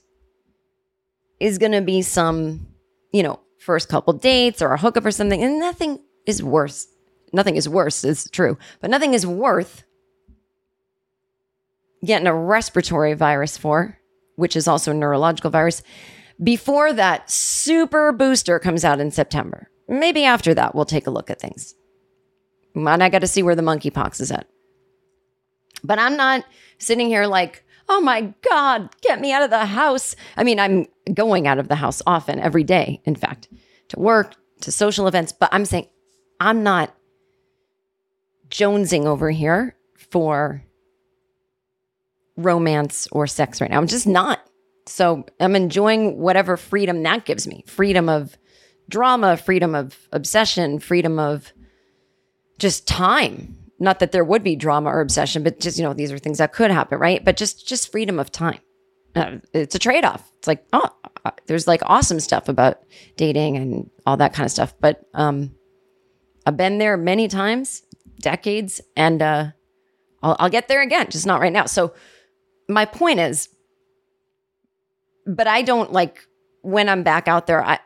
is 1.40 1.60
going 1.60 1.74
to 1.74 1.82
be 1.82 2.02
some, 2.02 2.66
you 3.12 3.24
know, 3.24 3.40
first 3.60 3.90
couple 3.90 4.14
dates 4.14 4.62
or 4.62 4.74
a 4.74 4.78
hookup 4.78 5.06
or 5.06 5.12
something. 5.12 5.44
And 5.44 5.60
nothing 5.60 6.00
is 6.26 6.42
worse. 6.42 6.88
Nothing 7.32 7.56
is 7.56 7.70
worse, 7.70 8.04
is 8.04 8.30
true, 8.32 8.58
but 8.82 8.90
nothing 8.90 9.14
is 9.14 9.26
worth 9.26 9.84
getting 12.04 12.28
a 12.28 12.34
respiratory 12.34 13.14
virus 13.14 13.58
for, 13.58 14.00
which 14.36 14.56
is 14.56 14.68
also 14.68 14.92
a 14.92 14.96
neurological 14.96 15.52
virus, 15.52 15.84
before 16.42 16.94
that 16.94 17.30
super 17.30 18.12
booster 18.12 18.58
comes 18.58 18.86
out 18.86 19.00
in 19.00 19.12
September. 19.12 19.70
Maybe 19.88 20.24
after 20.24 20.54
that, 20.54 20.74
we'll 20.74 20.86
take 20.86 21.08
a 21.08 21.12
look 21.12 21.30
at 21.30 21.40
things. 21.40 21.76
And 22.74 23.04
I 23.04 23.10
got 23.10 23.20
to 23.20 23.28
see 23.28 23.44
where 23.44 23.56
the 23.56 23.62
monkeypox 23.62 24.22
is 24.22 24.32
at. 24.32 24.48
But 25.84 26.00
I'm 26.00 26.16
not 26.16 26.46
sitting 26.78 27.08
here 27.08 27.26
like, 27.26 27.64
oh 27.90 28.00
my 28.00 28.34
God, 28.48 28.90
get 29.02 29.20
me 29.20 29.34
out 29.34 29.42
of 29.42 29.50
the 29.50 29.66
house. 29.66 30.16
I 30.38 30.44
mean, 30.44 30.60
I'm 30.60 30.86
going 31.14 31.48
out 31.48 31.58
of 31.58 31.68
the 31.68 31.76
house 31.76 32.02
often, 32.06 32.40
every 32.40 32.64
day, 32.64 33.02
in 33.04 33.16
fact, 33.16 33.50
to 33.90 34.00
work, 34.00 34.36
to 34.62 34.72
social 34.72 35.08
events. 35.08 35.32
But 35.32 35.50
I'm 35.52 35.66
saying, 35.66 35.88
I'm 36.40 36.64
not 36.64 36.96
jonesing 38.50 39.06
over 39.06 39.30
here 39.32 39.76
for 39.98 40.64
romance 42.38 43.08
or 43.12 43.28
sex 43.28 43.60
right 43.60 43.70
now. 43.70 43.78
I'm 43.78 43.88
just 43.88 44.08
not. 44.08 44.40
So 44.86 45.26
I'm 45.40 45.56
enjoying 45.56 46.20
whatever 46.20 46.58
freedom 46.58 47.04
that 47.04 47.26
gives 47.26 47.48
me 47.48 47.64
freedom 47.68 48.08
of 48.08 48.38
drama, 48.88 49.38
freedom 49.38 49.76
of 49.76 50.08
obsession, 50.12 50.80
freedom 50.80 51.20
of 51.20 51.54
just 52.58 52.88
time 52.88 53.59
not 53.80 54.00
that 54.00 54.12
there 54.12 54.24
would 54.24 54.44
be 54.44 54.56
drama 54.56 54.90
or 54.90 55.02
obsession, 55.02 55.44
but 55.44 55.60
just, 55.60 55.78
you 55.78 55.84
know, 55.84 55.94
these 55.94 56.12
are 56.12 56.20
things 56.20 56.40
that 56.40 56.54
could 56.54 56.72
happen, 56.72 57.00
right? 57.00 57.24
But 57.24 57.38
just, 57.38 57.68
just 57.68 57.92
freedom 57.92 58.20
of 58.20 58.32
time. 58.32 58.60
Uh, 59.16 59.38
it's 59.54 59.76
a 59.76 59.80
trade 59.80 60.06
off. 60.06 60.30
It's 60.38 60.48
like, 60.48 60.66
oh, 60.74 60.90
uh, 61.26 61.32
there's 61.48 61.68
like 61.68 61.82
awesome 61.86 62.20
stuff 62.20 62.50
about 62.50 62.80
dating 63.16 63.58
and 63.58 63.90
all 64.06 64.18
that 64.18 64.34
kind 64.34 64.46
of 64.46 64.52
stuff. 64.52 64.74
But, 64.80 65.04
um, 65.14 65.56
I've 66.46 66.58
been 66.58 66.78
there 66.78 66.98
many 66.98 67.28
times, 67.28 67.84
decades, 68.20 68.82
and 68.96 69.22
uh, 69.22 69.52
I'll, 70.22 70.36
I'll 70.40 70.50
get 70.50 70.68
there 70.68 70.82
again, 70.82 71.08
just 71.10 71.26
not 71.26 71.42
right 71.42 71.54
now. 71.54 71.66
So, 71.66 71.94
my 72.68 72.86
point 72.86 73.20
is, 73.20 73.50
but 75.26 75.48
I 75.48 75.62
don't 75.62 75.92
like 75.92 76.26
when 76.62 76.88
I'm 76.90 77.04
back 77.04 77.28
out 77.28 77.48
there. 77.48 77.64
I, 77.64 77.80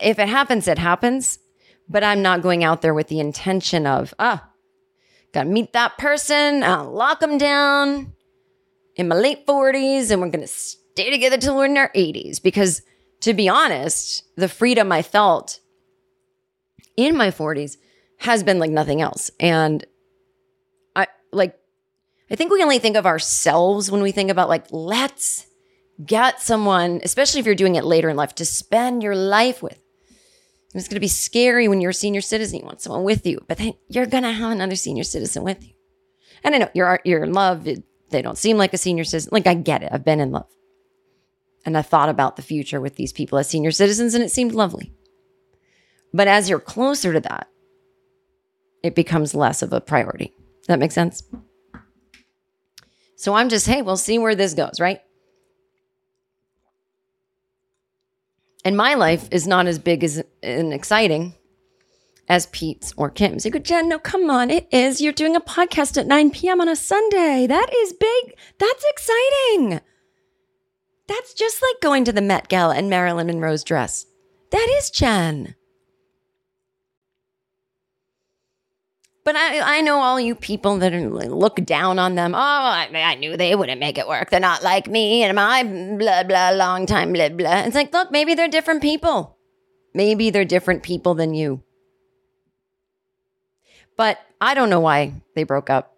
if 0.00 0.18
it 0.18 0.28
happens, 0.28 0.66
it 0.68 0.78
happens. 0.78 1.38
But 1.86 2.02
I'm 2.02 2.22
not 2.22 2.40
going 2.40 2.64
out 2.64 2.80
there 2.80 2.94
with 2.94 3.08
the 3.08 3.20
intention 3.20 3.86
of, 3.86 4.14
ah, 4.18 4.48
gotta 5.34 5.48
meet 5.48 5.72
that 5.72 5.98
person, 5.98 6.62
I'll 6.62 6.90
lock 6.90 7.20
them 7.20 7.36
down 7.36 8.12
in 8.96 9.08
my 9.08 9.16
late 9.16 9.46
40s, 9.46 10.10
and 10.10 10.22
we're 10.22 10.30
gonna 10.30 10.46
stay 10.46 11.10
together 11.10 11.36
till 11.36 11.56
we're 11.56 11.66
in 11.66 11.76
our 11.76 11.90
80s. 11.94 12.42
Because 12.42 12.82
to 13.20 13.34
be 13.34 13.48
honest, 13.48 14.22
the 14.36 14.48
freedom 14.48 14.92
I 14.92 15.02
felt 15.02 15.60
in 16.96 17.16
my 17.16 17.28
40s 17.28 17.76
has 18.18 18.42
been 18.42 18.58
like 18.58 18.70
nothing 18.70 19.00
else. 19.02 19.30
And 19.40 19.84
I 20.94 21.08
like, 21.32 21.58
I 22.30 22.36
think 22.36 22.52
we 22.52 22.62
only 22.62 22.78
think 22.78 22.96
of 22.96 23.06
ourselves 23.06 23.90
when 23.90 24.02
we 24.02 24.12
think 24.12 24.30
about 24.30 24.48
like, 24.48 24.66
let's 24.70 25.46
get 26.04 26.40
someone, 26.40 27.00
especially 27.02 27.40
if 27.40 27.46
you're 27.46 27.54
doing 27.54 27.74
it 27.74 27.84
later 27.84 28.08
in 28.08 28.16
life, 28.16 28.34
to 28.36 28.44
spend 28.44 29.02
your 29.02 29.16
life 29.16 29.62
with. 29.62 29.83
It's 30.74 30.88
going 30.88 30.96
to 30.96 31.00
be 31.00 31.08
scary 31.08 31.68
when 31.68 31.80
you're 31.80 31.90
a 31.90 31.94
senior 31.94 32.20
citizen. 32.20 32.58
You 32.58 32.64
want 32.64 32.80
someone 32.80 33.04
with 33.04 33.26
you, 33.26 33.44
but 33.46 33.58
then 33.58 33.74
you're 33.88 34.06
going 34.06 34.24
to 34.24 34.32
have 34.32 34.50
another 34.50 34.74
senior 34.74 35.04
citizen 35.04 35.44
with 35.44 35.62
you. 35.62 35.72
And 36.42 36.54
I 36.54 36.58
know 36.58 36.68
you're 36.74 37.00
you're 37.04 37.24
in 37.24 37.32
love. 37.32 37.64
They 38.10 38.22
don't 38.22 38.38
seem 38.38 38.56
like 38.58 38.74
a 38.74 38.78
senior 38.78 39.04
citizen. 39.04 39.30
Like 39.32 39.46
I 39.46 39.54
get 39.54 39.82
it. 39.82 39.90
I've 39.92 40.04
been 40.04 40.20
in 40.20 40.32
love, 40.32 40.50
and 41.64 41.78
I 41.78 41.82
thought 41.82 42.08
about 42.08 42.36
the 42.36 42.42
future 42.42 42.80
with 42.80 42.96
these 42.96 43.12
people 43.12 43.38
as 43.38 43.48
senior 43.48 43.70
citizens, 43.70 44.14
and 44.14 44.24
it 44.24 44.30
seemed 44.30 44.52
lovely. 44.52 44.92
But 46.12 46.28
as 46.28 46.50
you're 46.50 46.60
closer 46.60 47.12
to 47.12 47.20
that, 47.20 47.48
it 48.82 48.94
becomes 48.94 49.34
less 49.34 49.62
of 49.62 49.72
a 49.72 49.80
priority. 49.80 50.32
Does 50.58 50.66
that 50.68 50.78
make 50.78 50.92
sense? 50.92 51.22
So 53.16 53.34
I'm 53.34 53.48
just, 53.48 53.66
hey, 53.66 53.80
we'll 53.80 53.96
see 53.96 54.18
where 54.18 54.34
this 54.34 54.54
goes, 54.54 54.78
right? 54.80 55.00
And 58.64 58.76
my 58.76 58.94
life 58.94 59.28
is 59.30 59.46
not 59.46 59.66
as 59.66 59.78
big 59.78 60.02
as 60.02 60.22
and 60.42 60.72
exciting 60.72 61.34
as 62.28 62.46
Pete's 62.46 62.94
or 62.96 63.10
Kim's. 63.10 63.44
You 63.44 63.50
go, 63.50 63.58
Jen, 63.58 63.88
no, 63.88 63.98
come 63.98 64.30
on. 64.30 64.50
It 64.50 64.66
is. 64.70 65.00
You're 65.00 65.12
doing 65.12 65.36
a 65.36 65.40
podcast 65.40 65.98
at 65.98 66.06
9 66.06 66.30
p.m. 66.30 66.60
on 66.60 66.68
a 66.68 66.76
Sunday. 66.76 67.46
That 67.46 67.68
is 67.74 67.92
big. 67.92 68.34
That's 68.58 68.84
exciting. 68.90 69.80
That's 71.06 71.34
just 71.34 71.60
like 71.62 71.82
going 71.82 72.04
to 72.06 72.12
the 72.12 72.22
Met 72.22 72.48
Gala 72.48 72.76
in 72.78 72.88
Marilyn 72.88 73.26
Monroe's 73.26 73.64
dress. 73.64 74.06
That 74.50 74.74
is 74.78 74.90
Jen. 74.90 75.54
But 79.24 79.36
I, 79.36 79.78
I 79.78 79.80
know 79.80 80.00
all 80.00 80.20
you 80.20 80.34
people 80.34 80.76
that 80.78 80.92
look 80.92 81.64
down 81.64 81.98
on 81.98 82.14
them. 82.14 82.34
Oh, 82.34 82.38
I, 82.38 82.90
I 82.92 83.14
knew 83.14 83.38
they 83.38 83.54
wouldn't 83.54 83.80
make 83.80 83.96
it 83.96 84.06
work. 84.06 84.28
They're 84.28 84.38
not 84.38 84.62
like 84.62 84.86
me 84.86 85.22
and 85.22 85.34
my 85.34 85.62
blah, 85.62 86.24
blah, 86.24 86.50
long 86.50 86.84
time, 86.84 87.14
blah, 87.14 87.30
blah. 87.30 87.62
It's 87.62 87.74
like, 87.74 87.92
look, 87.94 88.10
maybe 88.10 88.34
they're 88.34 88.48
different 88.48 88.82
people. 88.82 89.38
Maybe 89.94 90.28
they're 90.28 90.44
different 90.44 90.82
people 90.82 91.14
than 91.14 91.32
you. 91.32 91.62
But 93.96 94.18
I 94.42 94.52
don't 94.52 94.68
know 94.70 94.80
why 94.80 95.14
they 95.34 95.44
broke 95.44 95.70
up. 95.70 95.96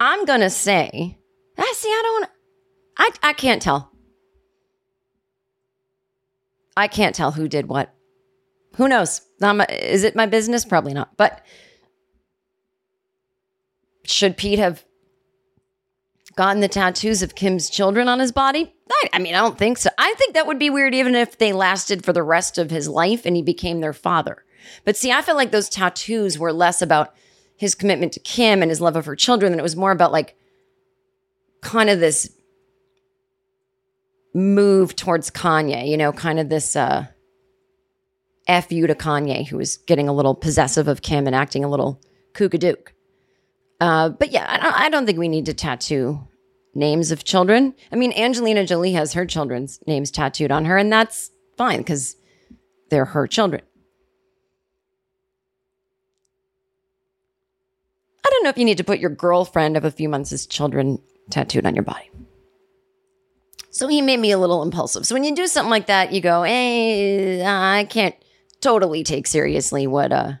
I'm 0.00 0.24
going 0.24 0.40
to 0.40 0.50
say, 0.50 1.16
I 1.56 1.72
see, 1.76 1.88
I 1.88 2.02
don't, 2.02 2.30
I, 2.98 3.28
I 3.28 3.32
can't 3.34 3.62
tell. 3.62 3.92
I 6.76 6.88
can't 6.88 7.14
tell 7.14 7.32
who 7.32 7.46
did 7.46 7.68
what. 7.68 7.94
Who 8.76 8.88
knows? 8.88 9.20
My, 9.40 9.66
is 9.66 10.04
it 10.04 10.16
my 10.16 10.26
business? 10.26 10.64
Probably 10.64 10.94
not. 10.94 11.16
But 11.16 11.44
should 14.04 14.36
Pete 14.36 14.58
have 14.58 14.84
gotten 16.36 16.60
the 16.60 16.68
tattoos 16.68 17.22
of 17.22 17.34
Kim's 17.34 17.68
children 17.68 18.08
on 18.08 18.18
his 18.18 18.32
body? 18.32 18.72
I, 18.90 19.08
I 19.14 19.18
mean, 19.18 19.34
I 19.34 19.40
don't 19.40 19.58
think 19.58 19.78
so. 19.78 19.90
I 19.98 20.14
think 20.14 20.34
that 20.34 20.46
would 20.46 20.58
be 20.58 20.70
weird 20.70 20.94
even 20.94 21.14
if 21.14 21.38
they 21.38 21.52
lasted 21.52 22.04
for 22.04 22.12
the 22.12 22.22
rest 22.22 22.58
of 22.58 22.70
his 22.70 22.88
life 22.88 23.26
and 23.26 23.36
he 23.36 23.42
became 23.42 23.80
their 23.80 23.92
father. 23.92 24.44
But 24.84 24.96
see, 24.96 25.12
I 25.12 25.22
feel 25.22 25.34
like 25.34 25.50
those 25.50 25.68
tattoos 25.68 26.38
were 26.38 26.52
less 26.52 26.82
about 26.82 27.14
his 27.56 27.74
commitment 27.74 28.12
to 28.12 28.20
Kim 28.20 28.62
and 28.62 28.70
his 28.70 28.80
love 28.80 28.96
of 28.96 29.06
her 29.06 29.16
children 29.16 29.52
than 29.52 29.58
it 29.58 29.64
was 29.64 29.76
more 29.76 29.92
about 29.92 30.12
like 30.12 30.36
kind 31.60 31.90
of 31.90 32.00
this 32.00 32.30
move 34.34 34.96
towards 34.96 35.30
Kanye, 35.30 35.86
you 35.86 35.96
know, 35.96 36.12
kind 36.12 36.40
of 36.40 36.48
this 36.48 36.74
uh 36.74 37.06
F 38.46 38.72
you 38.72 38.86
to 38.86 38.94
Kanye, 38.94 39.46
who 39.46 39.56
was 39.56 39.76
getting 39.78 40.08
a 40.08 40.12
little 40.12 40.34
possessive 40.34 40.88
of 40.88 41.02
Kim 41.02 41.26
and 41.26 41.36
acting 41.36 41.64
a 41.64 41.68
little 41.68 42.00
kookadook. 42.34 42.88
Uh, 43.80 44.08
but 44.10 44.30
yeah, 44.30 44.46
I 44.48 44.58
don't, 44.58 44.80
I 44.80 44.88
don't 44.88 45.06
think 45.06 45.18
we 45.18 45.28
need 45.28 45.46
to 45.46 45.54
tattoo 45.54 46.26
names 46.74 47.10
of 47.10 47.24
children. 47.24 47.74
I 47.90 47.96
mean, 47.96 48.12
Angelina 48.12 48.66
Jolie 48.66 48.92
has 48.92 49.12
her 49.12 49.26
children's 49.26 49.80
names 49.86 50.10
tattooed 50.10 50.50
on 50.50 50.64
her, 50.64 50.76
and 50.76 50.92
that's 50.92 51.30
fine 51.56 51.78
because 51.78 52.16
they're 52.90 53.04
her 53.04 53.26
children. 53.26 53.62
I 58.24 58.30
don't 58.30 58.44
know 58.44 58.50
if 58.50 58.58
you 58.58 58.64
need 58.64 58.78
to 58.78 58.84
put 58.84 59.00
your 59.00 59.10
girlfriend 59.10 59.76
of 59.76 59.84
a 59.84 59.90
few 59.90 60.08
months' 60.08 60.46
children 60.46 60.98
tattooed 61.30 61.66
on 61.66 61.74
your 61.74 61.84
body. 61.84 62.08
So 63.70 63.88
he 63.88 64.02
made 64.02 64.20
me 64.20 64.30
a 64.30 64.38
little 64.38 64.62
impulsive. 64.62 65.06
So 65.06 65.14
when 65.14 65.24
you 65.24 65.34
do 65.34 65.46
something 65.46 65.70
like 65.70 65.86
that, 65.86 66.12
you 66.12 66.20
go, 66.20 66.42
hey, 66.42 67.44
I 67.44 67.84
can't 67.84 68.14
totally 68.62 69.04
take 69.04 69.26
seriously 69.26 69.86
what 69.86 70.12
uh 70.12 70.32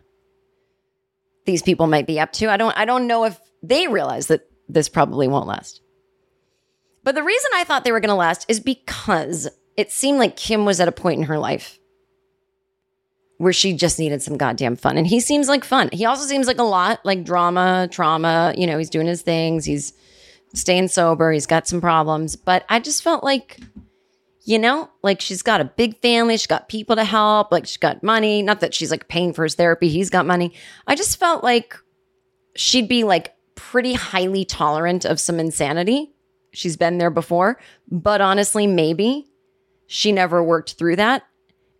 these 1.44 1.62
people 1.62 1.86
might 1.86 2.06
be 2.06 2.20
up 2.20 2.32
to. 2.34 2.50
I 2.50 2.56
don't 2.56 2.76
I 2.76 2.84
don't 2.84 3.06
know 3.06 3.24
if 3.24 3.38
they 3.62 3.88
realize 3.88 4.28
that 4.28 4.48
this 4.68 4.88
probably 4.88 5.28
won't 5.28 5.46
last. 5.46 5.82
But 7.04 7.14
the 7.14 7.22
reason 7.22 7.50
I 7.54 7.64
thought 7.64 7.84
they 7.84 7.92
were 7.92 8.00
going 8.00 8.10
to 8.10 8.14
last 8.14 8.46
is 8.48 8.60
because 8.60 9.48
it 9.76 9.90
seemed 9.90 10.18
like 10.18 10.36
Kim 10.36 10.64
was 10.64 10.80
at 10.80 10.88
a 10.88 10.92
point 10.92 11.18
in 11.18 11.26
her 11.26 11.38
life 11.38 11.78
where 13.38 13.52
she 13.52 13.72
just 13.72 13.98
needed 13.98 14.22
some 14.22 14.36
goddamn 14.36 14.76
fun. 14.76 14.96
And 14.96 15.06
he 15.06 15.18
seems 15.18 15.48
like 15.48 15.64
fun. 15.64 15.90
He 15.92 16.04
also 16.04 16.26
seems 16.26 16.46
like 16.46 16.58
a 16.58 16.64
lot 16.64 17.00
like 17.04 17.24
drama, 17.24 17.88
trauma. 17.90 18.54
You 18.56 18.68
know, 18.68 18.78
he's 18.78 18.90
doing 18.90 19.08
his 19.08 19.22
things. 19.22 19.64
He's 19.64 19.92
staying 20.54 20.88
sober. 20.88 21.32
He's 21.32 21.46
got 21.46 21.66
some 21.66 21.80
problems. 21.80 22.36
But 22.36 22.64
I 22.68 22.78
just 22.78 23.02
felt 23.02 23.24
like 23.24 23.58
you 24.44 24.58
know, 24.58 24.90
like 25.02 25.20
she's 25.20 25.42
got 25.42 25.60
a 25.60 25.64
big 25.64 26.00
family, 26.00 26.36
she's 26.36 26.46
got 26.46 26.68
people 26.68 26.96
to 26.96 27.04
help, 27.04 27.52
like 27.52 27.66
she's 27.66 27.76
got 27.76 28.02
money. 28.02 28.42
Not 28.42 28.60
that 28.60 28.74
she's 28.74 28.90
like 28.90 29.08
paying 29.08 29.32
for 29.32 29.44
his 29.44 29.54
therapy, 29.54 29.88
he's 29.88 30.10
got 30.10 30.26
money. 30.26 30.52
I 30.86 30.94
just 30.94 31.18
felt 31.18 31.44
like 31.44 31.76
she'd 32.56 32.88
be 32.88 33.04
like 33.04 33.34
pretty 33.54 33.94
highly 33.94 34.44
tolerant 34.44 35.04
of 35.04 35.20
some 35.20 35.38
insanity. 35.38 36.12
She's 36.52 36.76
been 36.76 36.98
there 36.98 37.10
before, 37.10 37.58
but 37.90 38.20
honestly, 38.20 38.66
maybe 38.66 39.26
she 39.86 40.12
never 40.12 40.42
worked 40.42 40.74
through 40.74 40.96
that. 40.96 41.22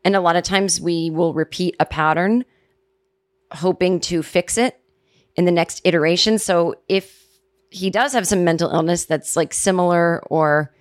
And 0.04 0.16
a 0.16 0.20
lot 0.20 0.36
of 0.36 0.44
times 0.44 0.80
we 0.80 1.10
will 1.10 1.34
repeat 1.34 1.76
a 1.78 1.86
pattern 1.86 2.44
hoping 3.52 4.00
to 4.00 4.22
fix 4.22 4.56
it 4.56 4.80
in 5.36 5.44
the 5.44 5.52
next 5.52 5.80
iteration. 5.84 6.38
So 6.38 6.76
if 6.88 7.22
he 7.70 7.90
does 7.90 8.12
have 8.12 8.26
some 8.26 8.44
mental 8.44 8.70
illness 8.70 9.04
that's 9.04 9.36
like 9.36 9.52
similar 9.52 10.22
or 10.26 10.74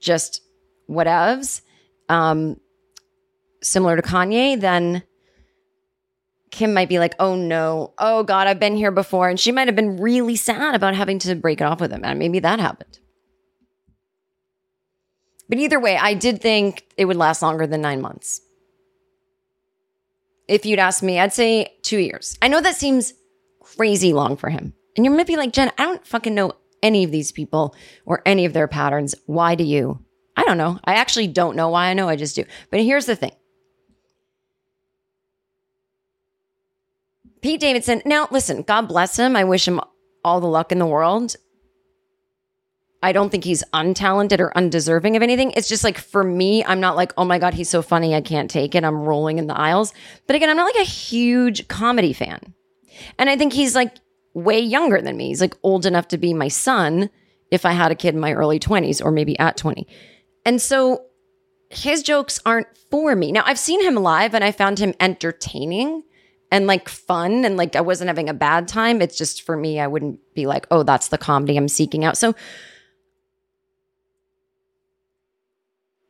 just 0.00 0.42
whatevs, 0.88 1.60
um, 2.08 2.58
similar 3.62 3.96
to 3.96 4.02
Kanye, 4.02 4.58
then 4.60 5.02
Kim 6.50 6.72
might 6.72 6.88
be 6.88 6.98
like, 6.98 7.14
oh 7.18 7.34
no, 7.36 7.92
oh 7.98 8.22
God, 8.22 8.46
I've 8.46 8.60
been 8.60 8.76
here 8.76 8.90
before. 8.90 9.28
And 9.28 9.38
she 9.38 9.52
might 9.52 9.68
have 9.68 9.76
been 9.76 9.98
really 9.98 10.36
sad 10.36 10.74
about 10.74 10.94
having 10.94 11.18
to 11.20 11.34
break 11.34 11.60
it 11.60 11.64
off 11.64 11.80
with 11.80 11.92
him. 11.92 12.04
And 12.04 12.18
maybe 12.18 12.40
that 12.40 12.60
happened. 12.60 12.98
But 15.48 15.58
either 15.58 15.80
way, 15.80 15.96
I 15.96 16.14
did 16.14 16.40
think 16.40 16.84
it 16.96 17.06
would 17.06 17.16
last 17.16 17.42
longer 17.42 17.66
than 17.66 17.80
nine 17.80 18.00
months. 18.00 18.40
If 20.46 20.64
you'd 20.64 20.78
ask 20.78 21.02
me, 21.02 21.18
I'd 21.18 21.32
say 21.32 21.74
two 21.82 21.98
years. 21.98 22.38
I 22.40 22.48
know 22.48 22.60
that 22.60 22.76
seems 22.76 23.12
crazy 23.60 24.12
long 24.12 24.36
for 24.36 24.50
him. 24.50 24.72
And 24.96 25.04
you 25.04 25.10
might 25.10 25.26
be 25.26 25.36
like, 25.36 25.52
Jen, 25.52 25.70
I 25.78 25.84
don't 25.84 26.06
fucking 26.06 26.34
know 26.34 26.52
any 26.82 27.04
of 27.04 27.10
these 27.10 27.32
people 27.32 27.74
or 28.04 28.22
any 28.24 28.44
of 28.44 28.52
their 28.52 28.68
patterns. 28.68 29.14
Why 29.26 29.54
do 29.54 29.64
you? 29.64 30.04
I 30.38 30.44
don't 30.44 30.56
know. 30.56 30.78
I 30.84 30.94
actually 30.94 31.26
don't 31.26 31.56
know 31.56 31.68
why 31.68 31.88
I 31.88 31.94
know. 31.94 32.08
I 32.08 32.14
just 32.14 32.36
do. 32.36 32.44
But 32.70 32.80
here's 32.80 33.06
the 33.06 33.16
thing 33.16 33.32
Pete 37.42 37.60
Davidson, 37.60 38.02
now 38.04 38.28
listen, 38.30 38.62
God 38.62 38.82
bless 38.82 39.16
him. 39.16 39.34
I 39.34 39.42
wish 39.42 39.66
him 39.66 39.80
all 40.24 40.40
the 40.40 40.46
luck 40.46 40.70
in 40.70 40.78
the 40.78 40.86
world. 40.86 41.34
I 43.02 43.10
don't 43.10 43.30
think 43.30 43.42
he's 43.42 43.64
untalented 43.74 44.38
or 44.38 44.56
undeserving 44.56 45.16
of 45.16 45.22
anything. 45.24 45.52
It's 45.56 45.68
just 45.68 45.82
like 45.82 45.98
for 45.98 46.22
me, 46.22 46.64
I'm 46.64 46.78
not 46.78 46.94
like, 46.94 47.12
oh 47.16 47.24
my 47.24 47.40
God, 47.40 47.54
he's 47.54 47.68
so 47.68 47.82
funny. 47.82 48.14
I 48.14 48.20
can't 48.20 48.48
take 48.48 48.76
it. 48.76 48.84
I'm 48.84 49.02
rolling 49.02 49.38
in 49.38 49.48
the 49.48 49.58
aisles. 49.58 49.92
But 50.28 50.36
again, 50.36 50.50
I'm 50.50 50.56
not 50.56 50.72
like 50.72 50.86
a 50.86 50.88
huge 50.88 51.66
comedy 51.66 52.12
fan. 52.12 52.54
And 53.18 53.28
I 53.28 53.36
think 53.36 53.52
he's 53.52 53.74
like 53.74 53.96
way 54.34 54.60
younger 54.60 55.02
than 55.02 55.16
me. 55.16 55.28
He's 55.28 55.40
like 55.40 55.54
old 55.64 55.84
enough 55.84 56.06
to 56.08 56.18
be 56.18 56.32
my 56.32 56.48
son 56.48 57.10
if 57.50 57.66
I 57.66 57.72
had 57.72 57.90
a 57.90 57.96
kid 57.96 58.14
in 58.14 58.20
my 58.20 58.34
early 58.34 58.60
20s 58.60 59.04
or 59.04 59.10
maybe 59.10 59.36
at 59.40 59.56
20. 59.56 59.86
And 60.48 60.62
so 60.62 61.04
his 61.68 62.02
jokes 62.02 62.40
aren't 62.46 62.68
for 62.90 63.14
me. 63.14 63.32
Now, 63.32 63.42
I've 63.44 63.58
seen 63.58 63.82
him 63.82 63.96
live 63.96 64.32
and 64.34 64.42
I 64.42 64.50
found 64.50 64.78
him 64.78 64.94
entertaining 64.98 66.04
and 66.50 66.66
like 66.66 66.88
fun 66.88 67.44
and 67.44 67.58
like 67.58 67.76
I 67.76 67.82
wasn't 67.82 68.08
having 68.08 68.30
a 68.30 68.34
bad 68.34 68.66
time. 68.66 69.02
It's 69.02 69.18
just 69.18 69.42
for 69.42 69.58
me, 69.58 69.78
I 69.78 69.86
wouldn't 69.86 70.20
be 70.34 70.46
like, 70.46 70.66
oh, 70.70 70.84
that's 70.84 71.08
the 71.08 71.18
comedy 71.18 71.58
I'm 71.58 71.68
seeking 71.68 72.02
out. 72.02 72.16
So, 72.16 72.34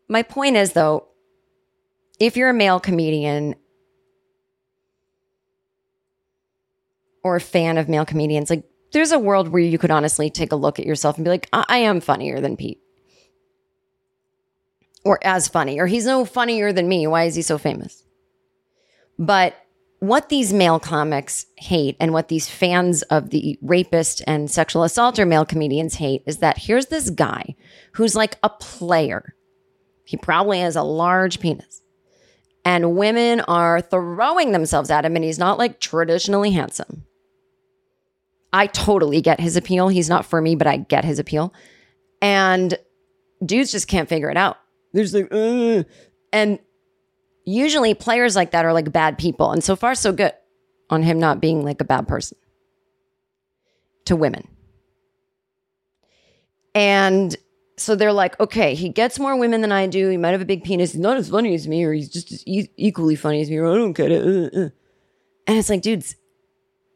my 0.09 0.23
point 0.23 0.55
is 0.55 0.73
though, 0.73 1.09
if 2.21 2.37
you're 2.37 2.51
a 2.51 2.55
male 2.55 2.79
comedian 2.79 3.57
or 7.25 7.35
a 7.35 7.41
fan 7.41 7.77
of 7.77 7.89
male 7.89 8.07
comedians, 8.07 8.51
like 8.51 8.63
there's 8.93 9.11
a 9.11 9.19
world 9.19 9.49
where 9.49 9.61
you 9.61 9.79
could 9.79 9.91
honestly 9.91 10.31
take 10.31 10.53
a 10.53 10.57
look 10.57 10.79
at 10.79 10.87
yourself 10.87 11.17
and 11.17 11.25
be 11.25 11.31
like, 11.31 11.49
I, 11.53 11.65
I 11.69 11.79
am 11.79 12.01
funnier 12.01 12.41
than 12.41 12.57
Pete. 12.57 12.79
Or 15.09 15.19
as 15.23 15.49
funny, 15.49 15.81
or 15.81 15.87
he's 15.87 16.05
no 16.05 16.27
funnier 16.27 16.71
than 16.71 16.87
me. 16.87 17.07
Why 17.07 17.25
is 17.25 17.35
he 17.35 17.41
so 17.41 17.57
famous? 17.57 18.05
But 19.19 19.57
what 20.01 20.29
these 20.29 20.53
male 20.53 20.79
comics 20.79 21.47
hate 21.57 21.97
and 21.99 22.13
what 22.13 22.29
these 22.29 22.47
fans 22.47 23.01
of 23.05 23.31
the 23.31 23.59
rapist 23.63 24.23
and 24.27 24.51
sexual 24.51 24.83
assaulter 24.83 25.25
male 25.25 25.47
comedians 25.47 25.95
hate 25.95 26.25
is 26.27 26.39
that 26.39 26.59
here's 26.59 26.89
this 26.89 27.09
guy 27.09 27.57
who's 27.95 28.15
like 28.15 28.37
a 28.43 28.51
player. 28.51 29.35
He 30.05 30.19
probably 30.19 30.61
has 30.61 30.77
a 30.77 30.83
large 30.83 31.41
penis. 31.41 31.81
And 32.67 32.95
women 32.95 33.41
are 33.41 33.81
throwing 33.81 34.53
themselves 34.53 34.91
at 34.91 35.07
him, 35.07 35.17
and 35.17 35.25
he's 35.25 35.39
not 35.39 35.57
like 35.57 35.81
traditionally 35.81 36.51
handsome. 36.51 37.07
I 38.53 38.67
totally 38.67 39.23
get 39.23 39.41
his 39.41 39.57
appeal. 39.57 39.89
He's 39.89 40.11
not 40.11 40.27
for 40.27 40.43
me, 40.43 40.55
but 40.55 40.67
I 40.67 40.77
get 40.77 41.07
his 41.07 41.19
appeal. 41.19 41.55
And 42.21 42.79
dudes 43.43 43.73
just 43.73 43.89
can't 43.89 44.11
figure 44.11 44.31
it 44.31 44.37
out. 44.37 44.59
There's 44.93 45.15
like, 45.15 45.29
uh, 45.31 45.85
and 46.33 46.59
usually 47.45 47.95
players 47.95 48.37
like 48.37 48.51
that 48.53 48.65
are 48.65 48.73
like 48.73 48.93
bad 48.93 49.19
people. 49.19 49.51
And 49.53 49.63
so 49.63 49.77
far, 49.77 49.95
so 49.95 50.13
good 50.13 50.33
on 50.91 51.03
him 51.03 51.19
not 51.19 51.41
being 51.41 51.65
like 51.65 51.81
a 51.81 51.85
bad 51.85 52.09
person 52.09 52.39
to 54.07 54.17
women. 54.17 54.49
And 56.75 57.37
so 57.77 57.95
they're 57.95 58.13
like, 58.13 58.39
okay, 58.41 58.75
he 58.75 58.89
gets 58.89 59.19
more 59.19 59.37
women 59.37 59.61
than 59.61 59.73
I 59.73 59.87
do. 59.87 60.09
He 60.09 60.17
might 60.17 60.31
have 60.31 60.41
a 60.41 60.47
big 60.47 60.65
penis. 60.65 60.93
He's 60.93 61.01
not 61.01 61.17
as 61.17 61.29
funny 61.29 61.55
as 61.55 61.67
me, 61.67 61.85
or 61.85 61.93
he's 61.93 62.09
just 62.09 62.33
as 62.33 62.47
e- 62.47 62.71
equally 62.77 63.17
funny 63.17 63.41
as 63.41 63.51
me, 63.51 63.57
or 63.57 63.67
I 63.67 63.77
don't 63.77 63.93
get 63.93 64.11
it. 64.11 64.23
Uh, 64.23 64.59
uh. 64.59 64.69
And 65.47 65.57
it's 65.59 65.71
like, 65.71 65.83
dudes, 65.83 66.17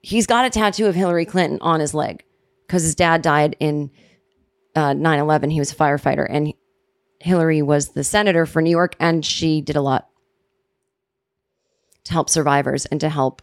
he's 0.02 0.26
got 0.26 0.44
a 0.44 0.50
tattoo 0.50 0.87
of 0.87 0.94
Hillary 0.94 1.24
Clinton 1.24 1.59
on 1.62 1.81
his 1.81 1.94
leg 1.94 2.24
because 2.66 2.83
his 2.83 2.94
dad 2.94 3.22
died 3.22 3.57
in 3.61 3.90
uh, 4.74 4.92
9 4.92 5.18
11. 5.18 5.50
He 5.50 5.59
was 5.59 5.72
a 5.72 5.76
firefighter, 5.76 6.26
and 6.28 6.52
Hillary 7.22 7.62
was 7.62 7.90
the 7.90 8.04
senator 8.04 8.46
for 8.46 8.61
New 8.61 8.70
York, 8.70 8.96
and 8.98 9.24
she 9.24 9.61
did 9.61 9.76
a 9.76 9.80
lot 9.80 10.08
to 12.04 12.12
help 12.12 12.28
survivors 12.28 12.85
and 12.87 13.00
to 13.00 13.08
help 13.08 13.42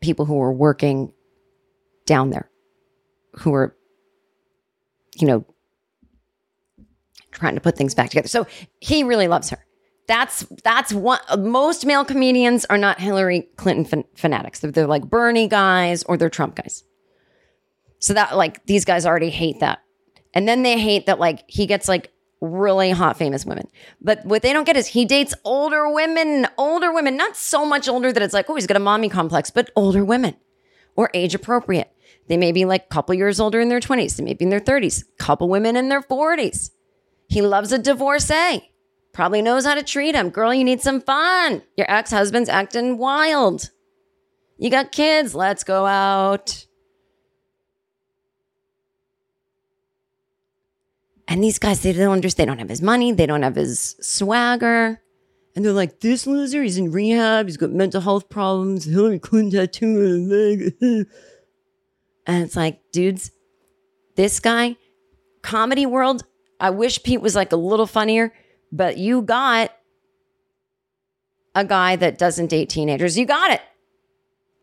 people 0.00 0.24
who 0.24 0.34
were 0.34 0.52
working 0.52 1.12
down 2.06 2.30
there, 2.30 2.50
who 3.34 3.50
were, 3.50 3.76
you 5.16 5.26
know, 5.26 5.44
trying 7.32 7.54
to 7.54 7.60
put 7.60 7.76
things 7.76 7.94
back 7.94 8.10
together. 8.10 8.28
So 8.28 8.46
he 8.80 9.04
really 9.04 9.28
loves 9.28 9.50
her. 9.50 9.66
That's 10.06 10.46
that's 10.62 10.92
what 10.92 11.22
most 11.38 11.86
male 11.86 12.04
comedians 12.04 12.64
are 12.66 12.78
not 12.78 13.00
Hillary 13.00 13.48
Clinton 13.56 13.84
fan- 13.84 14.04
fanatics. 14.14 14.60
They're, 14.60 14.70
they're 14.70 14.86
like 14.86 15.04
Bernie 15.04 15.48
guys 15.48 16.02
or 16.04 16.16
they're 16.16 16.30
Trump 16.30 16.56
guys. 16.56 16.84
So 17.98 18.12
that 18.14 18.36
like 18.36 18.64
these 18.66 18.84
guys 18.84 19.06
already 19.06 19.30
hate 19.30 19.60
that. 19.60 19.80
And 20.34 20.46
then 20.46 20.62
they 20.62 20.78
hate 20.78 21.06
that 21.06 21.18
like 21.18 21.44
he 21.46 21.66
gets 21.66 21.88
like 21.88 22.12
really 22.40 22.90
hot 22.90 23.16
famous 23.16 23.44
women. 23.44 23.68
But 24.00 24.24
what 24.24 24.42
they 24.42 24.52
don't 24.52 24.64
get 24.64 24.76
is 24.76 24.86
he 24.86 25.04
dates 25.04 25.34
older 25.44 25.88
women, 25.88 26.46
older 26.58 26.92
women, 26.92 27.16
not 27.16 27.36
so 27.36 27.64
much 27.64 27.88
older 27.88 28.12
that 28.12 28.22
it's 28.22 28.34
like, 28.34 28.48
oh, 28.48 28.54
he's 28.54 28.66
got 28.66 28.76
a 28.76 28.80
mommy 28.80 29.08
complex, 29.08 29.50
but 29.50 29.70
older 29.76 30.04
women 30.04 30.36
or 30.96 31.10
age 31.14 31.34
appropriate. 31.34 31.90
They 32.28 32.36
may 32.36 32.52
be 32.52 32.64
like 32.64 32.84
a 32.84 32.94
couple 32.94 33.14
years 33.14 33.40
older 33.40 33.60
in 33.60 33.68
their 33.68 33.80
20s, 33.80 34.16
they 34.16 34.24
may 34.24 34.34
be 34.34 34.44
in 34.44 34.50
their 34.50 34.60
30s, 34.60 35.04
couple 35.18 35.48
women 35.48 35.76
in 35.76 35.88
their 35.88 36.02
40s. 36.02 36.70
He 37.28 37.42
loves 37.42 37.72
a 37.72 37.78
divorcee. 37.78 38.70
Probably 39.12 39.42
knows 39.42 39.64
how 39.64 39.74
to 39.74 39.82
treat 39.82 40.14
him. 40.14 40.30
Girl, 40.30 40.52
you 40.52 40.64
need 40.64 40.80
some 40.80 41.00
fun. 41.00 41.62
Your 41.76 41.90
ex 41.90 42.10
husband's 42.10 42.48
acting 42.48 42.98
wild. 42.98 43.70
You 44.58 44.70
got 44.70 44.92
kids. 44.92 45.34
Let's 45.34 45.64
go 45.64 45.86
out. 45.86 46.66
And 51.26 51.42
these 51.42 51.58
guys, 51.58 51.82
they 51.82 51.92
don't 51.92 52.12
understand. 52.12 52.48
They 52.48 52.50
don't 52.50 52.58
have 52.58 52.68
his 52.68 52.82
money. 52.82 53.12
They 53.12 53.26
don't 53.26 53.42
have 53.42 53.56
his 53.56 53.96
swagger. 54.00 55.00
And 55.56 55.64
they're 55.64 55.72
like, 55.72 56.00
this 56.00 56.26
loser, 56.26 56.62
he's 56.62 56.78
in 56.78 56.90
rehab. 56.90 57.46
He's 57.46 57.56
got 57.56 57.70
mental 57.70 58.00
health 58.00 58.28
problems. 58.28 58.84
Hillary 58.84 59.20
Clinton 59.20 59.60
tattoo 59.60 59.86
on 59.86 60.04
his 60.04 60.28
leg. 60.28 60.74
and 62.26 62.44
it's 62.44 62.56
like, 62.56 62.80
dudes, 62.92 63.30
this 64.16 64.40
guy, 64.40 64.76
comedy 65.42 65.86
world, 65.86 66.24
I 66.60 66.70
wish 66.70 67.02
Pete 67.02 67.20
was 67.20 67.34
like 67.34 67.52
a 67.52 67.56
little 67.56 67.86
funnier, 67.86 68.32
but 68.72 68.98
you 68.98 69.22
got 69.22 69.70
a 71.54 71.64
guy 71.64 71.96
that 71.96 72.18
doesn't 72.18 72.48
date 72.48 72.68
teenagers. 72.68 73.16
You 73.16 73.26
got 73.26 73.52
it. 73.52 73.62